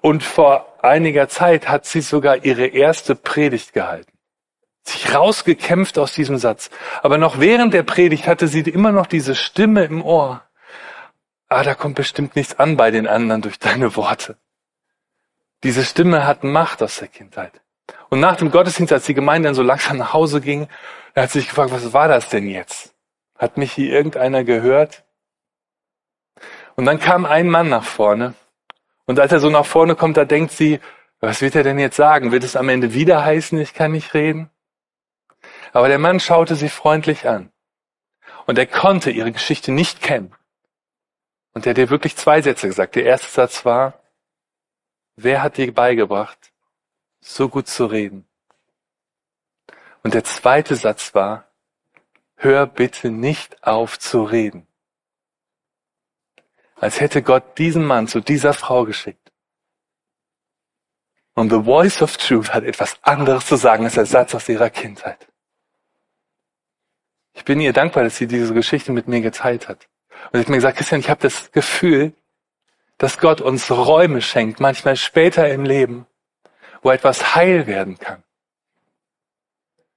und 0.00 0.22
vor 0.22 0.78
einiger 0.82 1.28
Zeit 1.28 1.68
hat 1.68 1.86
sie 1.86 2.00
sogar 2.00 2.44
ihre 2.44 2.66
erste 2.66 3.14
Predigt 3.14 3.72
gehalten. 3.72 4.12
Sich 4.82 5.14
rausgekämpft 5.14 5.98
aus 5.98 6.12
diesem 6.12 6.38
Satz. 6.38 6.70
Aber 7.02 7.18
noch 7.18 7.40
während 7.40 7.74
der 7.74 7.82
Predigt 7.82 8.28
hatte 8.28 8.46
sie 8.46 8.60
immer 8.60 8.92
noch 8.92 9.06
diese 9.06 9.34
Stimme 9.34 9.84
im 9.84 10.02
Ohr 10.02 10.45
ah, 11.48 11.62
da 11.62 11.74
kommt 11.74 11.94
bestimmt 11.94 12.36
nichts 12.36 12.58
an 12.58 12.76
bei 12.76 12.90
den 12.90 13.06
anderen 13.06 13.42
durch 13.42 13.58
deine 13.58 13.96
Worte. 13.96 14.36
Diese 15.62 15.84
Stimme 15.84 16.26
hat 16.26 16.44
Macht 16.44 16.82
aus 16.82 16.98
der 16.98 17.08
Kindheit. 17.08 17.60
Und 18.08 18.20
nach 18.20 18.36
dem 18.36 18.50
Gottesdienst, 18.50 18.92
als 18.92 19.06
die 19.06 19.14
Gemeinde 19.14 19.48
dann 19.48 19.54
so 19.54 19.62
langsam 19.62 19.98
nach 19.98 20.12
Hause 20.12 20.40
ging, 20.40 20.68
er 21.14 21.24
hat 21.24 21.30
sich 21.30 21.48
gefragt, 21.48 21.72
was 21.72 21.92
war 21.92 22.08
das 22.08 22.28
denn 22.28 22.48
jetzt? 22.48 22.94
Hat 23.36 23.56
mich 23.56 23.72
hier 23.72 23.90
irgendeiner 23.90 24.44
gehört? 24.44 25.04
Und 26.74 26.84
dann 26.84 26.98
kam 26.98 27.24
ein 27.24 27.48
Mann 27.48 27.68
nach 27.68 27.84
vorne. 27.84 28.34
Und 29.06 29.18
als 29.18 29.32
er 29.32 29.40
so 29.40 29.50
nach 29.50 29.66
vorne 29.66 29.94
kommt, 29.94 30.16
da 30.16 30.24
denkt 30.24 30.52
sie, 30.52 30.80
was 31.20 31.40
wird 31.40 31.54
er 31.54 31.62
denn 31.62 31.78
jetzt 31.78 31.96
sagen? 31.96 32.32
Wird 32.32 32.44
es 32.44 32.56
am 32.56 32.68
Ende 32.68 32.92
wieder 32.92 33.24
heißen, 33.24 33.58
ich 33.58 33.72
kann 33.72 33.92
nicht 33.92 34.14
reden? 34.14 34.50
Aber 35.72 35.88
der 35.88 35.98
Mann 35.98 36.20
schaute 36.20 36.54
sie 36.54 36.68
freundlich 36.68 37.26
an. 37.28 37.50
Und 38.46 38.58
er 38.58 38.66
konnte 38.66 39.10
ihre 39.10 39.32
Geschichte 39.32 39.72
nicht 39.72 40.02
kennen. 40.02 40.34
Und 41.56 41.64
der 41.64 41.70
hat 41.70 41.78
dir 41.78 41.88
wirklich 41.88 42.14
zwei 42.16 42.42
Sätze 42.42 42.66
gesagt. 42.66 42.96
Der 42.96 43.06
erste 43.06 43.30
Satz 43.30 43.64
war, 43.64 43.98
wer 45.16 45.42
hat 45.42 45.56
dir 45.56 45.72
beigebracht, 45.72 46.52
so 47.20 47.48
gut 47.48 47.66
zu 47.66 47.86
reden? 47.86 48.28
Und 50.02 50.12
der 50.12 50.22
zweite 50.22 50.76
Satz 50.76 51.14
war, 51.14 51.48
hör 52.34 52.66
bitte 52.66 53.10
nicht 53.10 53.66
auf 53.66 53.98
zu 53.98 54.24
reden. 54.24 54.66
Als 56.74 57.00
hätte 57.00 57.22
Gott 57.22 57.56
diesen 57.56 57.86
Mann 57.86 58.06
zu 58.06 58.20
dieser 58.20 58.52
Frau 58.52 58.84
geschickt. 58.84 59.32
Und 61.32 61.48
The 61.48 61.62
Voice 61.62 62.02
of 62.02 62.18
Truth 62.18 62.52
hat 62.52 62.64
etwas 62.64 62.98
anderes 63.00 63.46
zu 63.46 63.56
sagen 63.56 63.84
als 63.84 63.94
der 63.94 64.04
Satz 64.04 64.34
aus 64.34 64.46
ihrer 64.50 64.68
Kindheit. 64.68 65.26
Ich 67.32 67.46
bin 67.46 67.60
ihr 67.62 67.72
dankbar, 67.72 68.04
dass 68.04 68.18
sie 68.18 68.26
diese 68.26 68.52
Geschichte 68.52 68.92
mit 68.92 69.08
mir 69.08 69.22
geteilt 69.22 69.68
hat. 69.68 69.88
Und 70.32 70.40
ich 70.40 70.46
habe 70.46 70.52
mir 70.52 70.58
gesagt, 70.58 70.78
Christian, 70.78 71.00
ich 71.00 71.10
habe 71.10 71.20
das 71.20 71.52
Gefühl, 71.52 72.12
dass 72.98 73.18
Gott 73.18 73.40
uns 73.40 73.70
Räume 73.70 74.22
schenkt, 74.22 74.60
manchmal 74.60 74.96
später 74.96 75.48
im 75.48 75.64
Leben, 75.64 76.06
wo 76.82 76.90
etwas 76.90 77.34
heil 77.34 77.66
werden 77.66 77.98
kann. 77.98 78.22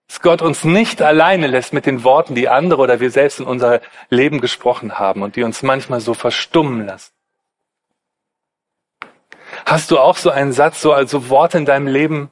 Dass 0.07 0.21
Gott 0.21 0.41
uns 0.41 0.63
nicht 0.63 1.01
alleine 1.01 1.47
lässt 1.47 1.71
mit 1.71 1.85
den 1.85 2.03
Worten, 2.03 2.35
die 2.35 2.49
andere 2.49 2.81
oder 2.81 2.99
wir 2.99 3.11
selbst 3.11 3.39
in 3.39 3.45
unser 3.45 3.79
Leben 4.09 4.41
gesprochen 4.41 4.97
haben 4.97 5.21
und 5.21 5.35
die 5.35 5.43
uns 5.43 5.61
manchmal 5.61 6.01
so 6.01 6.13
verstummen 6.13 6.85
lassen. 6.85 7.13
Hast 9.65 9.91
du 9.91 9.99
auch 9.99 10.17
so 10.17 10.29
einen 10.29 10.51
Satz, 10.51 10.81
so 10.81 10.93
also 10.93 11.29
Worte 11.29 11.57
in 11.57 11.65
deinem 11.65 11.87
Leben, 11.87 12.31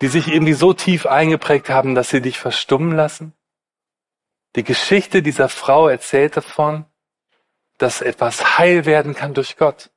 die 0.00 0.08
sich 0.08 0.28
irgendwie 0.28 0.54
so 0.54 0.72
tief 0.72 1.06
eingeprägt 1.06 1.68
haben, 1.70 1.94
dass 1.94 2.10
sie 2.10 2.22
dich 2.22 2.38
verstummen 2.38 2.96
lassen? 2.96 3.34
Die 4.56 4.64
Geschichte 4.64 5.22
dieser 5.22 5.48
Frau 5.48 5.88
erzählt 5.88 6.36
davon, 6.36 6.86
dass 7.78 8.00
etwas 8.00 8.58
heil 8.58 8.84
werden 8.84 9.14
kann 9.14 9.34
durch 9.34 9.56
Gott. 9.56 9.90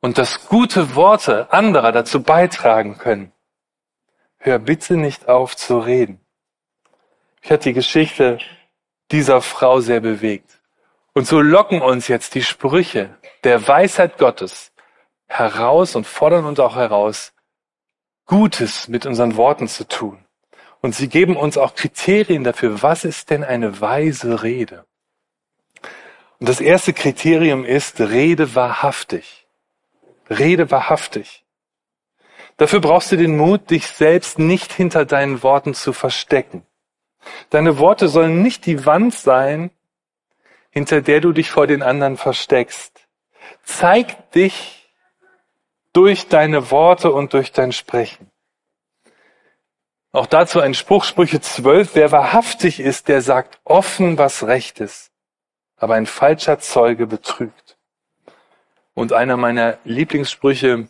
Und 0.00 0.18
dass 0.18 0.48
gute 0.48 0.94
Worte 0.94 1.52
anderer 1.52 1.92
dazu 1.92 2.22
beitragen 2.22 2.98
können. 2.98 3.32
Hör 4.36 4.58
bitte 4.58 4.96
nicht 4.96 5.28
auf 5.28 5.56
zu 5.56 5.78
reden. 5.78 6.20
Ich 7.40 7.50
hatte 7.50 7.70
die 7.70 7.72
Geschichte 7.72 8.38
dieser 9.10 9.40
Frau 9.40 9.80
sehr 9.80 10.00
bewegt. 10.00 10.60
Und 11.14 11.26
so 11.26 11.40
locken 11.40 11.80
uns 11.80 12.08
jetzt 12.08 12.34
die 12.34 12.42
Sprüche 12.42 13.16
der 13.44 13.66
Weisheit 13.66 14.18
Gottes 14.18 14.72
heraus 15.26 15.96
und 15.96 16.06
fordern 16.06 16.44
uns 16.44 16.58
auch 16.60 16.76
heraus, 16.76 17.32
Gutes 18.26 18.88
mit 18.88 19.06
unseren 19.06 19.36
Worten 19.36 19.68
zu 19.68 19.86
tun. 19.86 20.24
Und 20.80 20.94
sie 20.94 21.08
geben 21.08 21.36
uns 21.36 21.56
auch 21.56 21.74
Kriterien 21.74 22.44
dafür, 22.44 22.82
was 22.82 23.04
ist 23.04 23.30
denn 23.30 23.44
eine 23.44 23.80
weise 23.80 24.42
Rede? 24.42 24.86
Und 26.44 26.50
das 26.50 26.60
erste 26.60 26.92
Kriterium 26.92 27.64
ist, 27.64 27.98
rede 28.00 28.54
wahrhaftig. 28.54 29.46
Rede 30.28 30.70
wahrhaftig. 30.70 31.42
Dafür 32.58 32.80
brauchst 32.80 33.10
du 33.10 33.16
den 33.16 33.38
Mut, 33.38 33.70
dich 33.70 33.86
selbst 33.86 34.38
nicht 34.38 34.70
hinter 34.70 35.06
deinen 35.06 35.42
Worten 35.42 35.72
zu 35.72 35.94
verstecken. 35.94 36.66
Deine 37.48 37.78
Worte 37.78 38.08
sollen 38.08 38.42
nicht 38.42 38.66
die 38.66 38.84
Wand 38.84 39.14
sein, 39.14 39.70
hinter 40.68 41.00
der 41.00 41.22
du 41.22 41.32
dich 41.32 41.50
vor 41.50 41.66
den 41.66 41.82
anderen 41.82 42.18
versteckst. 42.18 43.08
Zeig 43.62 44.30
dich 44.32 44.92
durch 45.94 46.28
deine 46.28 46.70
Worte 46.70 47.10
und 47.10 47.32
durch 47.32 47.52
dein 47.52 47.72
Sprechen. 47.72 48.30
Auch 50.12 50.26
dazu 50.26 50.60
ein 50.60 50.74
Spruch, 50.74 51.04
Sprüche 51.04 51.40
12. 51.40 51.94
Wer 51.94 52.12
wahrhaftig 52.12 52.80
ist, 52.80 53.08
der 53.08 53.22
sagt 53.22 53.60
offen, 53.64 54.18
was 54.18 54.46
recht 54.46 54.80
ist 54.80 55.13
aber 55.76 55.94
ein 55.94 56.06
falscher 56.06 56.58
Zeuge 56.58 57.06
betrügt. 57.06 57.76
Und 58.94 59.12
einer 59.12 59.36
meiner 59.36 59.78
Lieblingssprüche, 59.84 60.88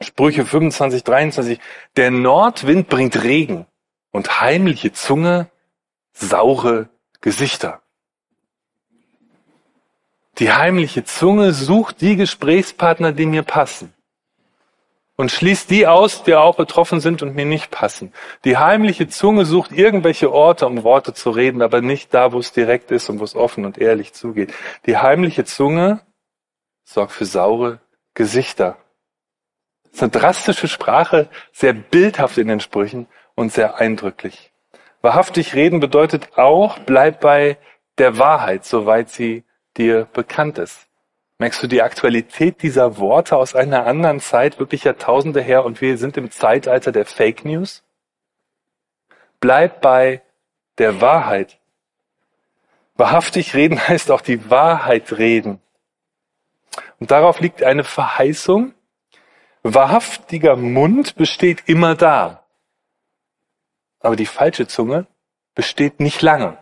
Sprüche 0.00 0.44
25, 0.44 1.04
23, 1.04 1.60
der 1.96 2.10
Nordwind 2.10 2.88
bringt 2.88 3.22
Regen 3.22 3.66
und 4.10 4.40
heimliche 4.40 4.92
Zunge 4.92 5.48
saure 6.12 6.88
Gesichter. 7.20 7.82
Die 10.38 10.52
heimliche 10.52 11.04
Zunge 11.04 11.52
sucht 11.52 12.00
die 12.00 12.16
Gesprächspartner, 12.16 13.12
die 13.12 13.26
mir 13.26 13.42
passen 13.42 13.94
und 15.22 15.30
schließt 15.30 15.70
die 15.70 15.86
aus, 15.86 16.24
die 16.24 16.34
auch 16.34 16.56
betroffen 16.56 17.00
sind 17.00 17.22
und 17.22 17.36
mir 17.36 17.44
nicht 17.44 17.70
passen. 17.70 18.12
Die 18.44 18.56
heimliche 18.56 19.06
Zunge 19.06 19.44
sucht 19.44 19.70
irgendwelche 19.70 20.32
Orte, 20.32 20.66
um 20.66 20.82
Worte 20.82 21.14
zu 21.14 21.30
reden, 21.30 21.62
aber 21.62 21.80
nicht 21.80 22.12
da, 22.12 22.32
wo 22.32 22.40
es 22.40 22.50
direkt 22.50 22.90
ist 22.90 23.08
und 23.08 23.20
wo 23.20 23.24
es 23.24 23.36
offen 23.36 23.64
und 23.64 23.78
ehrlich 23.78 24.14
zugeht. 24.14 24.52
Die 24.84 24.98
heimliche 24.98 25.44
Zunge 25.44 26.00
sorgt 26.82 27.12
für 27.12 27.24
saure 27.24 27.78
Gesichter. 28.14 28.78
Das 29.84 29.92
ist 29.92 30.02
eine 30.02 30.10
drastische 30.10 30.66
Sprache, 30.66 31.28
sehr 31.52 31.72
bildhaft 31.72 32.36
in 32.36 32.48
den 32.48 32.58
Sprüchen 32.58 33.06
und 33.36 33.52
sehr 33.52 33.76
eindrücklich. 33.76 34.52
Wahrhaftig 35.02 35.54
reden 35.54 35.78
bedeutet 35.78 36.36
auch, 36.36 36.80
bleib 36.80 37.20
bei 37.20 37.58
der 37.96 38.18
Wahrheit, 38.18 38.64
soweit 38.64 39.08
sie 39.08 39.44
dir 39.76 40.08
bekannt 40.12 40.58
ist. 40.58 40.88
Merkst 41.42 41.60
du 41.60 41.66
die 41.66 41.82
Aktualität 41.82 42.62
dieser 42.62 42.98
Worte 42.98 43.36
aus 43.36 43.56
einer 43.56 43.84
anderen 43.84 44.20
Zeit, 44.20 44.60
wirklich 44.60 44.84
Jahrtausende 44.84 45.40
her, 45.40 45.64
und 45.64 45.80
wir 45.80 45.98
sind 45.98 46.16
im 46.16 46.30
Zeitalter 46.30 46.92
der 46.92 47.04
Fake 47.04 47.44
News? 47.44 47.82
Bleib 49.40 49.80
bei 49.80 50.22
der 50.78 51.00
Wahrheit. 51.00 51.58
Wahrhaftig 52.94 53.54
reden 53.54 53.80
heißt 53.88 54.12
auch 54.12 54.20
die 54.20 54.50
Wahrheit 54.50 55.18
reden. 55.18 55.60
Und 57.00 57.10
darauf 57.10 57.40
liegt 57.40 57.64
eine 57.64 57.82
Verheißung. 57.82 58.72
Wahrhaftiger 59.64 60.54
Mund 60.54 61.16
besteht 61.16 61.64
immer 61.66 61.96
da. 61.96 62.44
Aber 63.98 64.14
die 64.14 64.26
falsche 64.26 64.68
Zunge 64.68 65.08
besteht 65.56 65.98
nicht 65.98 66.22
lange. 66.22 66.56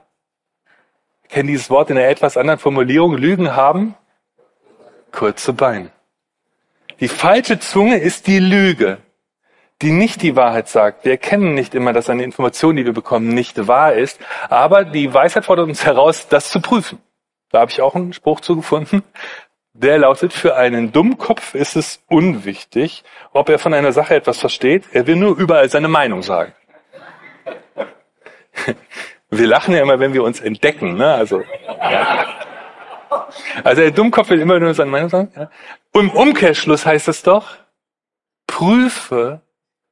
Ich 1.25 1.29
kenne 1.29 1.51
dieses 1.51 1.69
Wort 1.69 1.91
in 1.91 1.99
einer 1.99 2.09
etwas 2.09 2.39
anderen 2.39 2.59
Formulierung. 2.59 3.15
Lügen 3.15 3.55
haben 3.55 3.95
kurze 5.11 5.53
Beine. 5.53 5.91
Die 7.01 7.09
falsche 7.09 7.59
Zunge 7.59 7.99
ist 7.99 8.27
die 8.27 8.39
Lüge, 8.39 8.99
die 9.83 9.93
nicht 9.93 10.23
die 10.23 10.37
Wahrheit 10.37 10.69
sagt. 10.69 11.05
Wir 11.05 11.13
erkennen 11.13 11.55
nicht 11.55 11.75
immer, 11.75 11.93
dass 11.93 12.11
eine 12.11 12.25
Information, 12.25 12.77
die 12.77 12.85
wir 12.85 12.93
bekommen, 12.93 13.29
nicht 13.29 13.67
wahr 13.67 13.95
ist, 13.95 14.21
aber 14.49 14.85
die 14.85 15.13
Weisheit 15.13 15.47
fordert 15.47 15.69
uns 15.69 15.85
heraus, 15.85 16.29
das 16.29 16.51
zu 16.51 16.61
prüfen. 16.61 16.99
Da 17.51 17.61
habe 17.61 17.71
ich 17.71 17.81
auch 17.81 17.95
einen 17.95 18.13
Spruch 18.13 18.41
zugefunden. 18.41 19.03
Der 19.73 19.99
lautet, 19.99 20.33
für 20.33 20.57
einen 20.57 20.93
Dummkopf 20.93 21.55
ist 21.55 21.77
es 21.77 22.03
unwichtig, 22.09 23.03
ob 23.33 23.49
er 23.49 23.59
von 23.59 23.73
einer 23.73 23.93
Sache 23.93 24.15
etwas 24.15 24.39
versteht. 24.39 24.85
Er 24.93 25.07
will 25.07 25.17
nur 25.17 25.39
überall 25.39 25.71
seine 25.71 25.89
Meinung 25.89 26.23
sagen. 26.23 26.53
Wir 29.31 29.47
lachen 29.47 29.75
ja 29.75 29.83
immer, 29.83 30.01
wenn 30.01 30.13
wir 30.13 30.25
uns 30.25 30.41
entdecken. 30.41 30.97
Ne? 30.97 31.15
Also, 31.15 31.45
ja. 31.67 32.27
Also 33.65 33.83
der 33.83 33.91
Dummkopf 33.91 34.31
will 34.31 34.41
immer 34.41 34.59
nur 34.59 34.75
seine 34.75 34.91
Meinung 34.91 35.09
sagen. 35.09 35.33
Ja? 35.37 35.51
Im 35.93 36.11
Umkehrschluss 36.11 36.87
heißt 36.87 37.09
es 37.09 37.23
doch, 37.23 37.57
prüfe, 38.47 39.41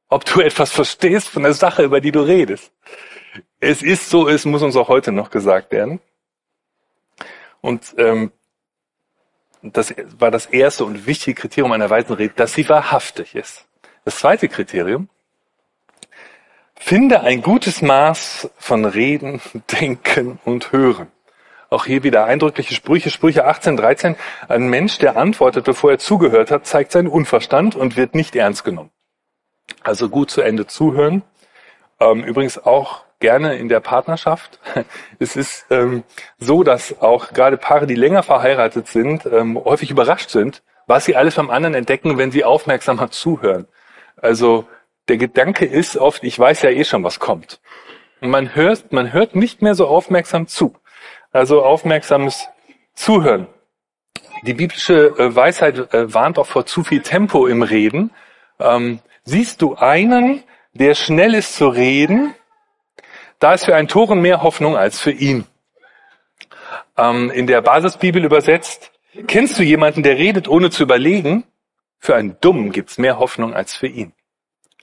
ob 0.07 0.25
du 0.25 0.41
etwas 0.41 0.71
verstehst 0.71 1.29
von 1.29 1.43
der 1.43 1.53
Sache, 1.53 1.83
über 1.83 2.01
die 2.01 2.11
du 2.11 2.21
redest. 2.21 2.71
Es 3.59 3.81
ist 3.81 4.09
so, 4.09 4.27
es 4.27 4.45
muss 4.45 4.61
uns 4.61 4.75
auch 4.75 4.87
heute 4.87 5.11
noch 5.11 5.29
gesagt 5.29 5.71
werden. 5.71 5.99
Und 7.61 7.93
ähm, 7.97 8.31
das 9.61 9.93
war 10.17 10.31
das 10.31 10.45
erste 10.45 10.85
und 10.85 11.05
wichtige 11.05 11.41
Kriterium 11.41 11.71
einer 11.71 11.89
weisen 11.89 12.13
Rede, 12.13 12.33
dass 12.35 12.53
sie 12.53 12.67
wahrhaftig 12.69 13.35
ist. 13.35 13.65
Das 14.05 14.17
zweite 14.17 14.47
Kriterium, 14.47 15.09
finde 16.75 17.21
ein 17.21 17.41
gutes 17.41 17.81
Maß 17.81 18.49
von 18.57 18.85
Reden, 18.85 19.41
Denken 19.79 20.39
und 20.45 20.71
Hören. 20.71 21.11
Auch 21.69 21.85
hier 21.85 22.03
wieder 22.03 22.25
eindrückliche 22.25 22.73
Sprüche, 22.73 23.09
Sprüche 23.11 23.45
18, 23.45 23.77
13. 23.77 24.15
Ein 24.47 24.69
Mensch, 24.69 24.97
der 24.97 25.17
antwortet, 25.17 25.65
bevor 25.65 25.91
er 25.91 25.99
zugehört 25.99 26.49
hat, 26.49 26.65
zeigt 26.65 26.91
seinen 26.91 27.07
Unverstand 27.07 27.75
und 27.75 27.95
wird 27.95 28.15
nicht 28.15 28.35
ernst 28.35 28.63
genommen. 28.63 28.89
Also 29.83 30.09
gut 30.09 30.31
zu 30.31 30.41
Ende 30.41 30.65
zuhören. 30.65 31.21
Ähm, 31.99 32.23
übrigens 32.23 32.57
auch 32.57 33.03
gerne 33.19 33.55
in 33.57 33.69
der 33.69 33.81
Partnerschaft. 33.81 34.59
Es 35.19 35.35
ist 35.35 35.65
ähm, 35.69 36.03
so, 36.37 36.63
dass 36.63 37.01
auch 37.01 37.33
gerade 37.33 37.57
Paare, 37.57 37.85
die 37.85 37.95
länger 37.95 38.23
verheiratet 38.23 38.87
sind, 38.87 39.25
ähm, 39.25 39.57
häufig 39.63 39.91
überrascht 39.91 40.29
sind, 40.29 40.63
was 40.87 41.05
sie 41.05 41.15
alles 41.15 41.35
beim 41.35 41.49
anderen 41.49 41.75
entdecken, 41.75 42.17
wenn 42.17 42.31
sie 42.31 42.43
aufmerksamer 42.45 43.11
zuhören. 43.11 43.67
Also 44.17 44.65
der 45.07 45.17
Gedanke 45.17 45.65
ist 45.65 45.97
oft, 45.97 46.23
ich 46.23 46.39
weiß 46.39 46.61
ja 46.63 46.69
eh 46.69 46.83
schon, 46.83 47.03
was 47.03 47.19
kommt. 47.19 47.59
Man 48.21 48.55
hört, 48.55 48.91
man 48.91 49.13
hört 49.13 49.35
nicht 49.35 49.61
mehr 49.61 49.75
so 49.75 49.87
aufmerksam 49.87 50.47
zu. 50.47 50.75
Also 51.31 51.63
aufmerksames 51.63 52.47
Zuhören. 52.95 53.47
Die 54.43 54.53
biblische 54.53 55.07
äh, 55.17 55.35
Weisheit 55.35 55.93
äh, 55.93 56.13
warnt 56.13 56.39
auch 56.39 56.47
vor 56.47 56.65
zu 56.65 56.83
viel 56.83 57.01
Tempo 57.01 57.45
im 57.47 57.61
Reden. 57.61 58.11
Ähm, 58.59 58.99
siehst 59.23 59.61
du 59.61 59.75
einen, 59.75 60.43
der 60.73 60.95
schnell 60.95 61.33
ist 61.35 61.55
zu 61.55 61.67
reden, 61.67 62.33
da 63.39 63.53
ist 63.53 63.65
für 63.65 63.75
einen 63.75 63.87
Toren 63.87 64.21
mehr 64.21 64.43
Hoffnung 64.43 64.75
als 64.75 64.99
für 64.99 65.11
ihn. 65.11 65.45
Ähm, 66.97 67.31
in 67.31 67.47
der 67.47 67.61
Basisbibel 67.61 68.23
übersetzt, 68.23 68.91
kennst 69.27 69.57
du 69.59 69.63
jemanden, 69.63 70.03
der 70.03 70.17
redet, 70.17 70.47
ohne 70.47 70.69
zu 70.69 70.83
überlegen? 70.83 71.45
Für 71.99 72.15
einen 72.15 72.37
Dummen 72.41 72.71
gibt's 72.71 72.97
mehr 72.97 73.19
Hoffnung 73.19 73.53
als 73.53 73.75
für 73.75 73.87
ihn. 73.87 74.13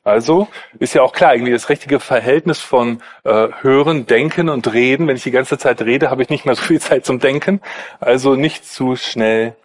Also 0.07 0.47
ist 0.79 0.95
ja 0.95 1.03
auch 1.03 1.13
klar, 1.13 1.35
irgendwie 1.35 1.51
das 1.51 1.69
richtige 1.69 1.99
Verhältnis 1.99 2.61
von 2.61 3.03
äh, 3.25 3.49
Hören, 3.61 4.07
Denken 4.07 4.49
und 4.49 4.73
Reden. 4.73 5.09
Wenn 5.09 5.17
ich 5.17 5.25
die 5.25 5.33
ganze 5.33 5.59
Zeit 5.59 5.83
rede, 5.83 6.11
habe 6.11 6.23
ich 6.23 6.29
nicht 6.29 6.47
mehr 6.47 6.55
so 6.55 6.63
viel 6.63 6.81
Zeit 6.89 7.05
zum 7.05 7.19
Denken. 7.19 7.61
Also 7.99 8.37
nicht 8.37 8.65
zu 8.65 8.95
schnell 8.95 9.57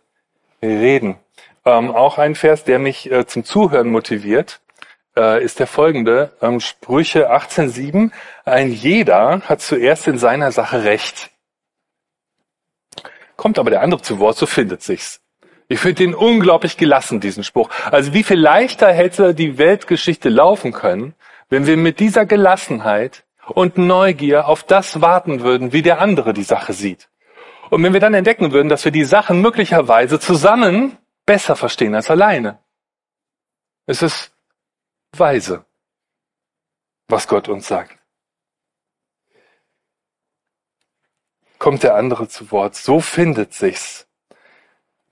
reden. 0.63 1.19
Ähm, 1.63 1.91
auch 1.91 2.17
ein 2.17 2.34
Vers, 2.34 2.63
der 2.63 2.80
mich 2.80 3.12
äh, 3.12 3.27
zum 3.27 3.43
Zuhören 3.43 3.89
motiviert 3.91 4.62
äh, 5.15 5.43
ist 5.43 5.60
der 5.60 5.67
folgende. 5.67 6.32
Ähm, 6.41 6.60
Sprüche 6.60 7.32
18.7. 7.32 8.10
Ein 8.43 8.71
jeder 8.71 9.41
hat 9.41 9.62
zuerst 9.62 10.08
in 10.08 10.17
seiner 10.17 10.51
Sache 10.51 10.84
Recht. 10.84 11.30
Kommt 13.36 13.60
aber 13.60 13.69
der 13.69 13.82
andere 13.82 14.01
zu 14.01 14.17
Wort, 14.17 14.38
so 14.38 14.47
findet 14.47 14.82
sich's. 14.82 15.21
Ich 15.71 15.79
finde 15.79 16.03
den 16.03 16.13
unglaublich 16.13 16.75
gelassen, 16.75 17.21
diesen 17.21 17.45
Spruch. 17.45 17.69
Also 17.91 18.13
wie 18.13 18.25
viel 18.25 18.38
leichter 18.38 18.91
hätte 18.91 19.34
die 19.34 19.57
Weltgeschichte 19.57 20.27
laufen 20.27 20.73
können, 20.73 21.15
wenn 21.47 21.65
wir 21.65 21.77
mit 21.77 22.01
dieser 22.01 22.25
Gelassenheit 22.25 23.23
und 23.47 23.77
Neugier 23.77 24.49
auf 24.49 24.63
das 24.63 24.99
warten 24.99 25.39
würden, 25.39 25.71
wie 25.71 25.81
der 25.81 26.01
andere 26.01 26.34
die 26.34 26.43
Sache 26.43 26.73
sieht. 26.73 27.07
Und 27.69 27.81
wenn 27.84 27.93
wir 27.93 28.01
dann 28.01 28.13
entdecken 28.13 28.51
würden, 28.51 28.67
dass 28.67 28.84
wir 28.84 28.91
die 28.91 29.05
Sachen 29.05 29.39
möglicherweise 29.39 30.19
zusammen 30.19 30.97
besser 31.25 31.55
verstehen 31.55 31.95
als 31.95 32.12
alleine. 32.12 32.60
Es 33.86 34.01
ist 34.01 34.34
weise, 35.15 35.63
was 37.07 37.29
Gott 37.29 37.47
uns 37.47 37.69
sagt. 37.69 37.97
Kommt 41.60 41.84
der 41.84 41.95
andere 41.95 42.27
zu 42.27 42.51
Wort. 42.51 42.75
So 42.75 42.99
findet 42.99 43.53
sich's. 43.53 44.05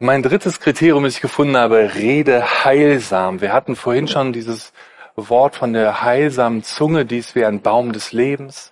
Mein 0.01 0.23
drittes 0.23 0.61
Kriterium, 0.61 1.03
das 1.03 1.15
ich 1.15 1.21
gefunden 1.21 1.57
habe, 1.57 1.93
rede 1.95 2.63
heilsam. 2.63 3.41
Wir 3.41 3.51
hatten 3.51 3.75
vorhin 3.75 4.07
schon 4.07 4.31
dieses 4.31 4.71
Wort 5.17 5.57
von 5.57 5.73
der 5.73 6.01
heilsamen 6.01 6.63
Zunge, 6.63 7.05
dies 7.05 7.35
wäre 7.35 7.49
ein 7.49 7.61
Baum 7.61 7.91
des 7.91 8.13
Lebens. 8.13 8.71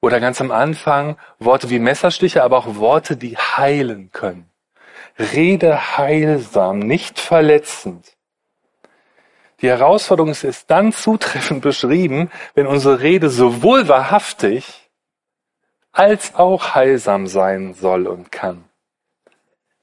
Oder 0.00 0.18
ganz 0.18 0.40
am 0.40 0.50
Anfang 0.50 1.18
Worte 1.38 1.68
wie 1.68 1.78
Messerstiche, 1.78 2.42
aber 2.42 2.56
auch 2.56 2.76
Worte, 2.76 3.18
die 3.18 3.36
heilen 3.36 4.12
können. 4.12 4.48
Rede 5.18 5.98
heilsam, 5.98 6.78
nicht 6.78 7.20
verletzend. 7.20 8.16
Die 9.60 9.68
Herausforderung 9.68 10.30
ist 10.30 10.70
dann 10.70 10.94
zutreffend 10.94 11.60
beschrieben, 11.60 12.30
wenn 12.54 12.66
unsere 12.66 13.00
Rede 13.00 13.28
sowohl 13.28 13.88
wahrhaftig 13.88 14.88
als 15.92 16.34
auch 16.34 16.74
heilsam 16.74 17.26
sein 17.26 17.74
soll 17.74 18.06
und 18.06 18.32
kann. 18.32 18.64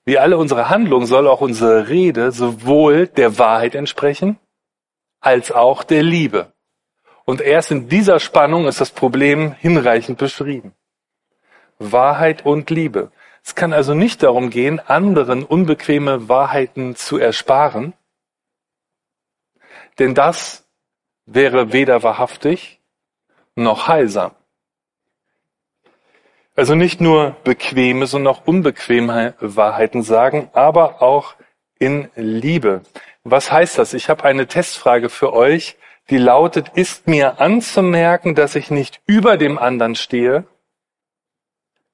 Wie 0.10 0.18
alle 0.18 0.40
unsere 0.40 0.70
Handlungen 0.70 1.06
soll 1.06 1.28
auch 1.28 1.40
unsere 1.40 1.88
Rede 1.88 2.32
sowohl 2.32 3.06
der 3.06 3.38
Wahrheit 3.38 3.76
entsprechen, 3.76 4.40
als 5.20 5.52
auch 5.52 5.84
der 5.84 6.02
Liebe. 6.02 6.52
Und 7.26 7.42
erst 7.42 7.70
in 7.70 7.90
dieser 7.90 8.20
Spannung 8.20 8.66
ist 8.66 8.82
das 8.82 8.90
Problem 8.90 9.52
hinreichend 9.52 10.18
beschrieben. 10.18 10.74
Wahrheit 11.78 12.44
und 12.44 12.72
Liebe. 12.72 13.12
Es 13.46 13.54
kann 13.54 13.72
also 13.72 13.94
nicht 13.94 14.24
darum 14.24 14.50
gehen, 14.50 14.80
anderen 14.80 15.44
unbequeme 15.44 16.28
Wahrheiten 16.28 16.96
zu 16.96 17.20
ersparen, 17.20 17.94
denn 20.00 20.16
das 20.16 20.68
wäre 21.28 21.72
weder 21.72 22.02
wahrhaftig 22.02 22.82
noch 23.54 23.88
heilsam. 23.88 24.32
Also 26.60 26.76
nicht 26.76 27.00
nur 27.00 27.38
bequeme, 27.46 28.06
sondern 28.06 28.36
auch 28.36 28.46
unbequeme 28.46 29.34
Wahrheiten 29.40 30.04
sagen, 30.04 30.50
aber 30.52 31.02
auch 31.02 31.36
in 31.80 32.10
Liebe. 32.18 32.82
Was 33.24 33.50
heißt 33.50 33.78
das? 33.78 33.94
Ich 33.94 34.10
habe 34.10 34.26
eine 34.26 34.46
Testfrage 34.46 35.08
für 35.08 35.32
euch, 35.32 35.78
die 36.10 36.18
lautet, 36.18 36.68
ist 36.76 37.08
mir 37.08 37.40
anzumerken, 37.40 38.36
dass 38.36 38.56
ich 38.56 38.72
nicht 38.72 39.00
über 39.06 39.38
dem 39.38 39.58
anderen 39.58 39.96
stehe, 39.96 40.44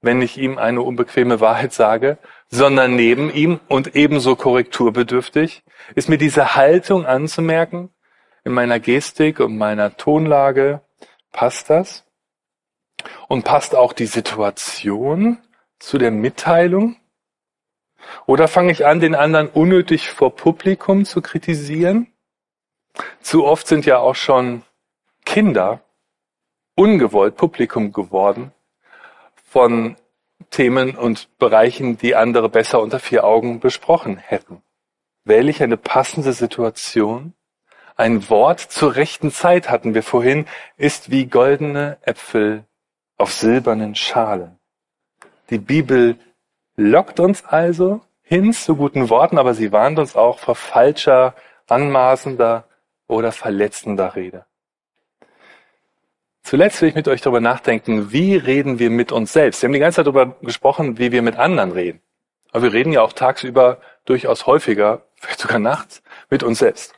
wenn 0.02 0.24
ich 0.24 0.40
ihm 0.40 0.58
eine 0.58 0.82
unbequeme 0.82 1.40
Wahrheit 1.40 1.72
sage, 1.72 2.18
sondern 2.50 2.96
neben 2.96 3.32
ihm 3.32 3.60
und 3.68 3.96
ebenso 3.96 4.36
korrekturbedürftig? 4.36 5.62
Ist 5.94 6.10
mir 6.10 6.18
diese 6.18 6.56
Haltung 6.56 7.06
anzumerken? 7.06 7.92
in 8.44 8.54
meiner 8.54 8.80
Gestik 8.80 9.40
und 9.42 9.58
meiner 9.58 9.96
Tonlage? 9.96 10.82
Passt 11.32 11.70
das? 11.70 12.05
Und 13.28 13.44
passt 13.44 13.76
auch 13.76 13.94
die 13.94 14.06
Situation 14.06 15.38
zu 15.80 15.98
der 15.98 16.12
Mitteilung? 16.12 16.98
Oder 18.26 18.48
fange 18.48 18.72
ich 18.72 18.86
an, 18.86 19.00
den 19.00 19.16
anderen 19.16 19.48
unnötig 19.48 20.10
vor 20.10 20.36
Publikum 20.36 21.06
zu 21.06 21.22
kritisieren? 21.22 22.08
Zu 23.22 23.46
oft 23.46 23.68
sind 23.68 23.86
ja 23.86 23.98
auch 23.98 24.16
schon 24.16 24.64
Kinder 25.26 25.82
ungewollt 26.76 27.36
Publikum 27.36 27.94
geworden 27.94 28.52
von 29.48 29.96
Themen 30.50 30.96
und 30.96 31.38
Bereichen, 31.38 31.98
die 31.98 32.16
andere 32.16 32.50
besser 32.50 32.82
unter 32.82 33.00
vier 33.00 33.24
Augen 33.24 33.60
besprochen 33.60 34.18
hätten. 34.18 34.62
Wähle 35.24 35.50
ich 35.50 35.64
eine 35.64 35.78
passende 35.78 36.34
Situation 36.34 37.34
ein 37.98 38.30
Wort 38.30 38.60
zur 38.60 38.96
rechten 38.96 39.32
Zeit 39.32 39.70
hatten 39.70 39.94
wir 39.94 40.04
vorhin, 40.04 40.48
ist 40.76 41.12
wie 41.12 41.28
goldene 41.28 41.98
Äpfel 42.02 42.66
auf 43.18 43.34
silbernen 43.34 43.96
Schalen. 43.96 44.58
Die 45.50 45.58
Bibel 45.58 46.18
lockt 46.76 47.20
uns 47.20 47.46
also 47.46 48.02
hin 48.24 48.54
zu 48.54 48.76
guten 48.76 49.10
Worten, 49.10 49.38
aber 49.38 49.54
sie 49.54 49.72
warnt 49.72 50.00
uns 50.00 50.16
auch 50.16 50.40
vor 50.40 50.56
falscher, 50.56 51.36
anmaßender 51.68 52.66
oder 53.08 53.32
verletzender 53.32 54.16
Rede. 54.16 54.46
Zuletzt 56.42 56.82
will 56.82 56.90
ich 56.90 56.96
mit 56.96 57.08
euch 57.08 57.22
darüber 57.22 57.40
nachdenken, 57.40 58.12
wie 58.12 58.36
reden 58.36 58.78
wir 58.78 58.92
mit 58.92 59.12
uns 59.12 59.34
selbst. 59.34 59.62
Wir 59.62 59.68
haben 59.68 59.74
die 59.74 59.80
ganze 59.80 59.98
Zeit 59.98 60.06
darüber 60.06 60.36
gesprochen, 60.42 61.00
wie 61.00 61.12
wir 61.12 61.22
mit 61.22 61.38
anderen 61.38 61.72
reden. 61.72 62.02
Aber 62.52 62.64
wir 62.64 62.74
reden 62.74 62.94
ja 62.94 63.02
auch 63.02 63.14
tagsüber 63.14 63.80
durchaus 64.06 64.46
häufiger, 64.46 65.02
vielleicht 65.16 65.40
sogar 65.40 65.60
nachts, 65.60 66.04
mit 66.30 66.44
uns 66.44 66.60
selbst. 66.60 66.94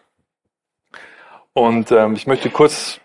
Und 1.53 1.91
ähm, 1.91 2.13
ich 2.13 2.27
möchte 2.27 2.49
kurz 2.49 2.99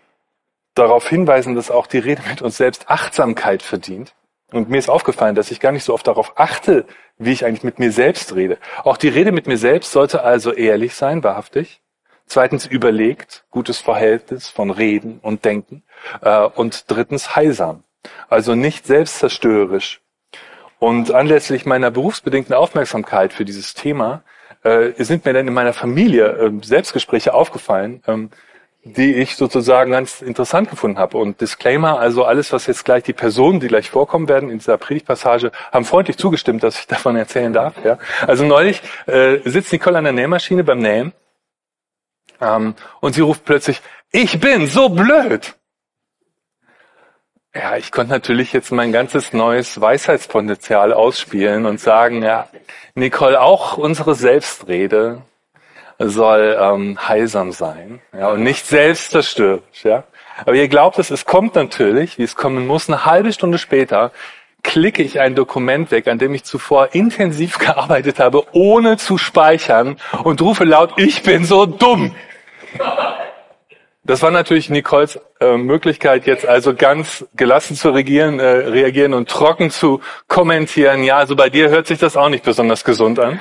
darauf 0.75 1.07
hinweisen, 1.07 1.55
dass 1.55 1.71
auch 1.71 1.87
die 1.87 1.99
Rede 1.99 2.21
mit 2.29 2.41
uns 2.41 2.57
selbst 2.57 2.89
Achtsamkeit 2.89 3.61
verdient. 3.61 4.13
Und 4.51 4.69
mir 4.69 4.77
ist 4.77 4.89
aufgefallen, 4.89 5.35
dass 5.35 5.51
ich 5.51 5.59
gar 5.59 5.71
nicht 5.71 5.83
so 5.83 5.93
oft 5.93 6.07
darauf 6.07 6.33
achte, 6.35 6.85
wie 7.17 7.31
ich 7.31 7.45
eigentlich 7.45 7.63
mit 7.63 7.79
mir 7.79 7.91
selbst 7.91 8.35
rede. 8.35 8.57
Auch 8.83 8.97
die 8.97 9.09
Rede 9.09 9.31
mit 9.31 9.47
mir 9.47 9.57
selbst 9.57 9.91
sollte 9.91 10.23
also 10.23 10.53
ehrlich 10.53 10.95
sein, 10.95 11.23
wahrhaftig. 11.23 11.81
Zweitens 12.25 12.65
überlegt, 12.65 13.45
gutes 13.49 13.79
Verhältnis 13.79 14.49
von 14.49 14.69
Reden 14.69 15.19
und 15.21 15.43
Denken. 15.43 15.83
Äh, 16.21 16.45
und 16.45 16.89
drittens 16.89 17.35
heilsam. 17.35 17.83
Also 18.29 18.55
nicht 18.55 18.85
selbstzerstörerisch. 18.85 20.01
Und 20.79 21.11
anlässlich 21.11 21.65
meiner 21.65 21.91
berufsbedingten 21.91 22.53
Aufmerksamkeit 22.53 23.33
für 23.33 23.45
dieses 23.45 23.73
Thema 23.73 24.23
äh, 24.63 24.91
sind 25.03 25.25
mir 25.25 25.33
dann 25.33 25.47
in 25.47 25.53
meiner 25.53 25.73
Familie 25.73 26.25
äh, 26.25 26.51
Selbstgespräche 26.61 27.33
aufgefallen, 27.33 28.03
ähm, 28.07 28.29
die 28.85 29.15
ich 29.15 29.37
sozusagen 29.37 29.91
ganz 29.91 30.21
interessant 30.21 30.69
gefunden 30.69 30.97
habe. 30.97 31.17
Und 31.17 31.39
Disclaimer, 31.39 31.99
also 31.99 32.25
alles, 32.25 32.51
was 32.51 32.67
jetzt 32.67 32.83
gleich 32.83 33.03
die 33.03 33.13
Personen, 33.13 33.59
die 33.59 33.67
gleich 33.67 33.89
vorkommen 33.89 34.27
werden 34.27 34.49
in 34.49 34.59
dieser 34.59 34.77
Predigtpassage, 34.77 35.51
haben 35.71 35.85
freundlich 35.85 36.17
zugestimmt, 36.17 36.63
dass 36.63 36.79
ich 36.79 36.87
davon 36.87 37.15
erzählen 37.15 37.53
darf. 37.53 37.75
Ja? 37.83 37.97
Also 38.27 38.43
neulich 38.43 38.81
äh, 39.05 39.37
sitzt 39.45 39.71
Nicole 39.71 39.97
an 39.97 40.03
der 40.03 40.13
Nähmaschine 40.13 40.63
beim 40.63 40.79
Nähen 40.79 41.13
ähm, 42.41 42.75
und 42.99 43.15
sie 43.15 43.21
ruft 43.21 43.45
plötzlich, 43.45 43.81
ich 44.11 44.39
bin 44.39 44.67
so 44.67 44.89
blöd. 44.89 45.55
Ja, 47.55 47.77
ich 47.77 47.91
konnte 47.91 48.11
natürlich 48.11 48.51
jetzt 48.51 48.71
mein 48.71 48.91
ganzes 48.91 49.31
neues 49.31 49.79
Weisheitspotenzial 49.79 50.91
ausspielen 50.91 51.67
und 51.67 51.79
sagen, 51.79 52.23
ja, 52.23 52.49
Nicole, 52.95 53.39
auch 53.39 53.77
unsere 53.77 54.15
Selbstrede 54.15 55.21
soll 55.99 56.57
ähm, 56.59 56.97
heilsam 57.07 57.51
sein 57.51 58.01
ja, 58.17 58.29
und 58.29 58.43
nicht 58.43 58.65
selbstzerstörerisch. 58.65 59.83
Ja. 59.83 60.03
Aber 60.45 60.55
ihr 60.55 60.67
glaubt 60.67 60.99
es, 60.99 61.11
es 61.11 61.25
kommt 61.25 61.55
natürlich, 61.55 62.17
wie 62.17 62.23
es 62.23 62.35
kommen 62.35 62.67
muss. 62.67 62.89
Eine 62.89 63.05
halbe 63.05 63.31
Stunde 63.33 63.57
später 63.57 64.11
klicke 64.63 65.03
ich 65.03 65.19
ein 65.19 65.35
Dokument 65.35 65.91
weg, 65.91 66.07
an 66.07 66.17
dem 66.17 66.33
ich 66.33 66.43
zuvor 66.43 66.89
intensiv 66.93 67.57
gearbeitet 67.59 68.19
habe, 68.19 68.43
ohne 68.53 68.97
zu 68.97 69.17
speichern 69.17 69.97
und 70.23 70.41
rufe 70.41 70.63
laut, 70.63 70.93
ich 70.97 71.23
bin 71.23 71.45
so 71.45 71.65
dumm. 71.65 72.15
Das 74.05 74.21
war 74.21 74.31
natürlich 74.31 74.69
Nicoles 74.69 75.17
äh, 75.39 75.55
Möglichkeit, 75.55 76.25
jetzt 76.25 76.45
also 76.45 76.73
ganz 76.73 77.25
gelassen 77.35 77.77
zu 77.77 77.91
regieren, 77.91 78.39
äh, 78.39 78.45
reagieren 78.45 79.13
und 79.13 79.29
trocken 79.29 79.69
zu 79.69 80.01
kommentieren. 80.27 81.03
Ja, 81.03 81.17
also 81.17 81.37
bei 81.37 81.49
dir 81.49 81.69
hört 81.69 81.87
sich 81.87 81.99
das 81.99 82.17
auch 82.17 82.27
nicht 82.27 82.43
besonders 82.43 82.83
gesund 82.83 83.17
an. 83.19 83.39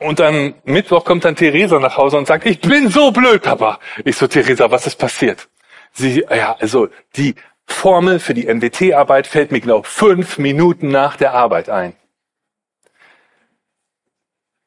Und 0.00 0.18
dann 0.18 0.54
Mittwoch 0.64 1.04
kommt 1.04 1.26
dann 1.26 1.36
Theresa 1.36 1.78
nach 1.78 1.98
Hause 1.98 2.16
und 2.16 2.26
sagt, 2.26 2.46
ich 2.46 2.60
bin 2.60 2.88
so 2.88 3.10
blöd, 3.10 3.42
Papa. 3.42 3.78
Ich 4.04 4.16
so, 4.16 4.26
Theresa, 4.26 4.70
was 4.70 4.86
ist 4.86 4.96
passiert? 4.96 5.48
Sie, 5.92 6.24
ja, 6.30 6.56
also 6.58 6.88
die 7.16 7.34
Formel 7.66 8.18
für 8.18 8.32
die 8.32 8.46
MWT-Arbeit 8.46 9.26
fällt 9.26 9.52
mir 9.52 9.60
genau 9.60 9.82
fünf 9.82 10.38
Minuten 10.38 10.88
nach 10.88 11.16
der 11.16 11.34
Arbeit 11.34 11.68
ein. 11.68 11.94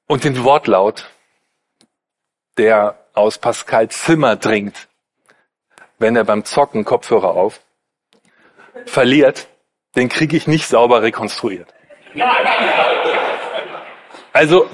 Und 0.06 0.24
den 0.24 0.43
Wortlaut, 0.43 1.10
der 2.58 3.00
aus 3.13 3.39
Pascal 3.39 3.89
Zimmer 3.89 4.36
dringt, 4.36 4.88
wenn 5.98 6.15
er 6.15 6.26
beim 6.26 6.46
Zocken 6.46 6.86
Kopfhörer 6.86 7.32
auf, 7.32 7.62
verliert, 8.86 9.48
den 9.96 10.10
kriege 10.10 10.38
ich 10.38 10.46
nicht 10.46 10.67
sauber 10.67 11.02
rekonstruiert. 11.02 11.74
Also 14.32 14.69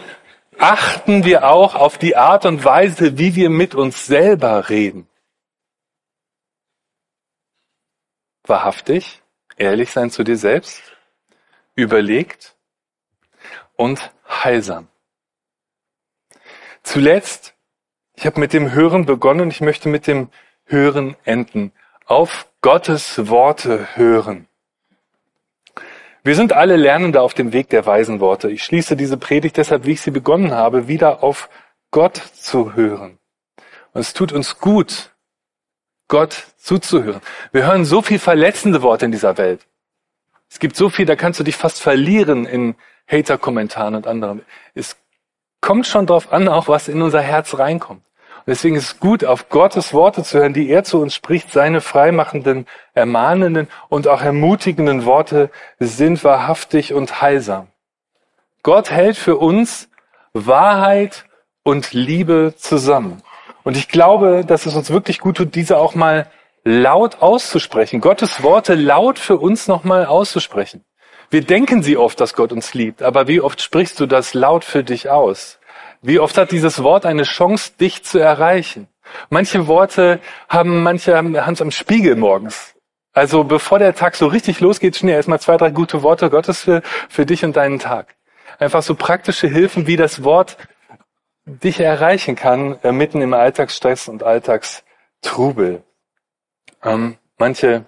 achten 0.60 1.24
wir 1.24 1.50
auch 1.50 1.76
auf 1.76 1.98
die 1.98 2.15
Art 2.15 2.45
und 2.45 2.63
Weise, 2.63 3.17
wie 3.17 3.36
wir 3.36 3.50
mit 3.50 3.76
uns 3.76 4.06
selber 4.06 4.69
reden. 4.69 5.08
Wahrhaftig, 8.43 9.22
ehrlich 9.58 9.91
sein 9.91 10.12
zu 10.12 10.24
dir 10.24 10.38
selbst, 10.38 10.82
überlegt 11.76 12.56
und 13.76 14.12
heilsam. 14.28 14.88
Zuletzt 16.84 17.54
ich 18.19 18.26
habe 18.26 18.41
mit 18.41 18.52
dem 18.52 18.74
Hören 18.74 19.06
begonnen, 19.06 19.50
ich 19.50 19.62
möchte 19.62 19.88
mit 19.88 20.06
dem 20.06 20.30
Hören 20.65 21.15
enden. 21.24 21.72
Auf 22.06 22.50
Gottes 22.60 23.30
Worte 23.30 23.95
hören. 23.95 24.49
Wir 26.24 26.36
sind 26.36 26.54
alle 26.54 26.76
Lernende 26.76 27.22
auf 27.22 27.34
dem 27.34 27.54
Weg 27.54 27.70
der 27.70 27.86
weisen 27.86 28.20
Worte. 28.20 28.50
Ich 28.50 28.64
schließe 28.64 28.98
diese 28.98 29.18
Predigt 29.18 29.58
deshalb, 29.58 29.86
wie 29.86 29.94
ich 29.94 30.02
sie 30.02 30.12
begonnen 30.12 30.52
habe, 30.52 30.88
wieder 30.88 31.24
auf 31.24 31.50
Gott 31.92 32.18
zu 32.34 32.76
hören. 32.76 33.18
Und 33.94 34.02
es 34.02 34.14
tut 34.14 34.32
uns 34.32 34.60
gut, 34.60 35.12
Gott 36.08 36.46
zuzuhören. 36.58 37.22
Wir 37.52 37.66
hören 37.66 37.86
so 37.86 38.02
viel 38.02 38.20
verletzende 38.20 38.82
Worte 38.82 39.06
in 39.06 39.12
dieser 39.12 39.38
Welt. 39.38 39.66
Es 40.50 40.60
gibt 40.60 40.76
so 40.76 40.90
viel, 40.90 41.06
da 41.06 41.16
kannst 41.16 41.40
du 41.40 41.44
dich 41.44 41.56
fast 41.56 41.82
verlieren 41.82 42.46
in 42.46 42.76
Hater-Kommentaren 43.08 43.96
und 43.96 44.08
anderem. 44.08 44.42
Es 44.74 44.98
kommt 45.62 45.88
schon 45.88 46.06
darauf 46.06 46.34
an, 46.34 46.48
auch 46.48 46.68
was 46.68 46.88
in 46.88 47.02
unser 47.02 47.22
Herz 47.22 47.58
reinkommt. 47.58 48.04
Deswegen 48.50 48.78
ist 48.78 48.86
es 48.86 49.00
gut, 49.00 49.24
auf 49.24 49.50
Gottes 49.50 49.94
Worte 49.94 50.24
zu 50.24 50.40
hören, 50.40 50.54
die 50.54 50.72
er 50.72 50.84
zu 50.84 51.00
uns 51.00 51.14
spricht. 51.14 51.52
Seine 51.52 51.82
freimachenden, 51.82 52.66
ermahnenden 52.96 53.68
und 53.90 54.08
auch 54.08 54.24
ermutigenden 54.24 55.06
Worte 55.06 55.52
sind 55.78 56.24
wahrhaftig 56.24 56.92
und 56.96 57.22
heilsam. 57.22 57.68
Gott 58.64 58.90
hält 58.90 59.18
für 59.18 59.38
uns 59.38 59.88
Wahrheit 60.34 61.26
und 61.62 61.94
Liebe 61.94 62.56
zusammen. 62.58 63.22
Und 63.64 63.78
ich 63.78 63.88
glaube, 63.88 64.44
dass 64.44 64.66
es 64.66 64.76
uns 64.76 64.90
wirklich 64.90 65.20
gut 65.20 65.38
tut, 65.38 65.54
diese 65.54 65.78
auch 65.78 65.94
mal 65.94 66.26
laut 66.64 67.22
auszusprechen. 67.22 68.02
Gottes 68.02 68.42
Worte 68.42 68.74
laut 68.74 69.20
für 69.20 69.38
uns 69.38 69.68
nochmal 69.68 70.08
auszusprechen. 70.08 70.84
Wir 71.30 71.42
denken 71.42 71.84
sie 71.84 71.98
oft, 71.98 72.20
dass 72.20 72.34
Gott 72.34 72.52
uns 72.52 72.74
liebt, 72.74 73.04
aber 73.04 73.28
wie 73.28 73.42
oft 73.42 73.62
sprichst 73.62 74.00
du 74.00 74.08
das 74.08 74.34
laut 74.34 74.66
für 74.66 74.84
dich 74.84 75.12
aus? 75.12 75.59
Wie 76.02 76.20
oft 76.20 76.38
hat 76.38 76.52
dieses 76.52 76.82
Wort 76.84 77.06
eine 77.06 77.24
Chance, 77.24 77.74
dich 77.80 78.04
zu 78.04 78.20
erreichen? 78.20 78.88
Manche 79.30 79.68
Worte 79.68 80.20
haben 80.48 80.84
manche 80.84 81.16
haben 81.18 81.36
es 81.36 81.62
am 81.62 81.72
Spiegel 81.72 82.16
morgens. 82.16 82.76
Also 83.12 83.44
bevor 83.44 83.80
der 83.80 83.96
Tag 83.96 84.16
so 84.16 84.28
richtig 84.28 84.60
losgeht, 84.60 84.96
schnell 84.96 85.16
erstmal 85.16 85.40
zwei, 85.40 85.58
drei 85.58 85.72
gute 85.72 86.04
Worte 86.04 86.30
Gottes 86.30 86.62
für, 86.62 86.82
für 87.10 87.26
dich 87.26 87.44
und 87.44 87.58
deinen 87.58 87.80
Tag. 87.80 88.16
Einfach 88.60 88.84
so 88.84 88.96
praktische 88.96 89.48
Hilfen, 89.48 89.88
wie 89.88 89.98
das 89.98 90.24
Wort 90.24 90.58
dich 91.46 91.80
erreichen 91.80 92.36
kann, 92.36 92.78
äh, 92.84 92.92
mitten 92.92 93.22
im 93.22 93.34
Alltagsstress 93.34 94.08
und 94.08 94.24
Alltagstrubel. 94.24 95.84
Ähm, 96.84 97.18
manche 97.38 97.86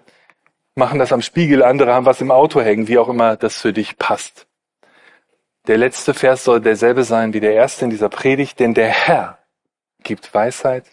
machen 0.76 1.00
das 1.00 1.14
am 1.14 1.22
Spiegel, 1.22 1.64
andere 1.64 1.94
haben 1.94 2.06
was 2.06 2.22
im 2.22 2.32
Auto 2.32 2.62
hängen, 2.62 2.88
wie 2.88 2.98
auch 2.98 3.10
immer 3.10 3.38
das 3.38 3.58
für 3.58 3.74
dich 3.74 3.98
passt. 3.98 4.48
Der 5.68 5.78
letzte 5.78 6.14
Vers 6.14 6.44
soll 6.44 6.62
derselbe 6.62 7.04
sein 7.04 7.34
wie 7.34 7.40
der 7.40 7.54
erste 7.54 7.86
in 7.86 7.92
dieser 7.92 8.10
Predigt, 8.10 8.60
denn 8.60 8.74
der 8.74 8.90
Herr 8.90 9.38
gibt 10.04 10.34
Weisheit 10.34 10.86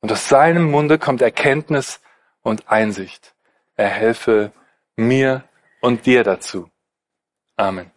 und 0.00 0.10
aus 0.10 0.28
seinem 0.28 0.70
Munde 0.70 0.98
kommt 0.98 1.20
Erkenntnis 1.20 2.00
und 2.42 2.68
Einsicht. 2.68 3.34
Er 3.76 3.88
helfe 3.88 4.52
mir 4.96 5.44
und 5.80 6.06
dir 6.06 6.24
dazu. 6.24 6.70
Amen. 7.56 7.90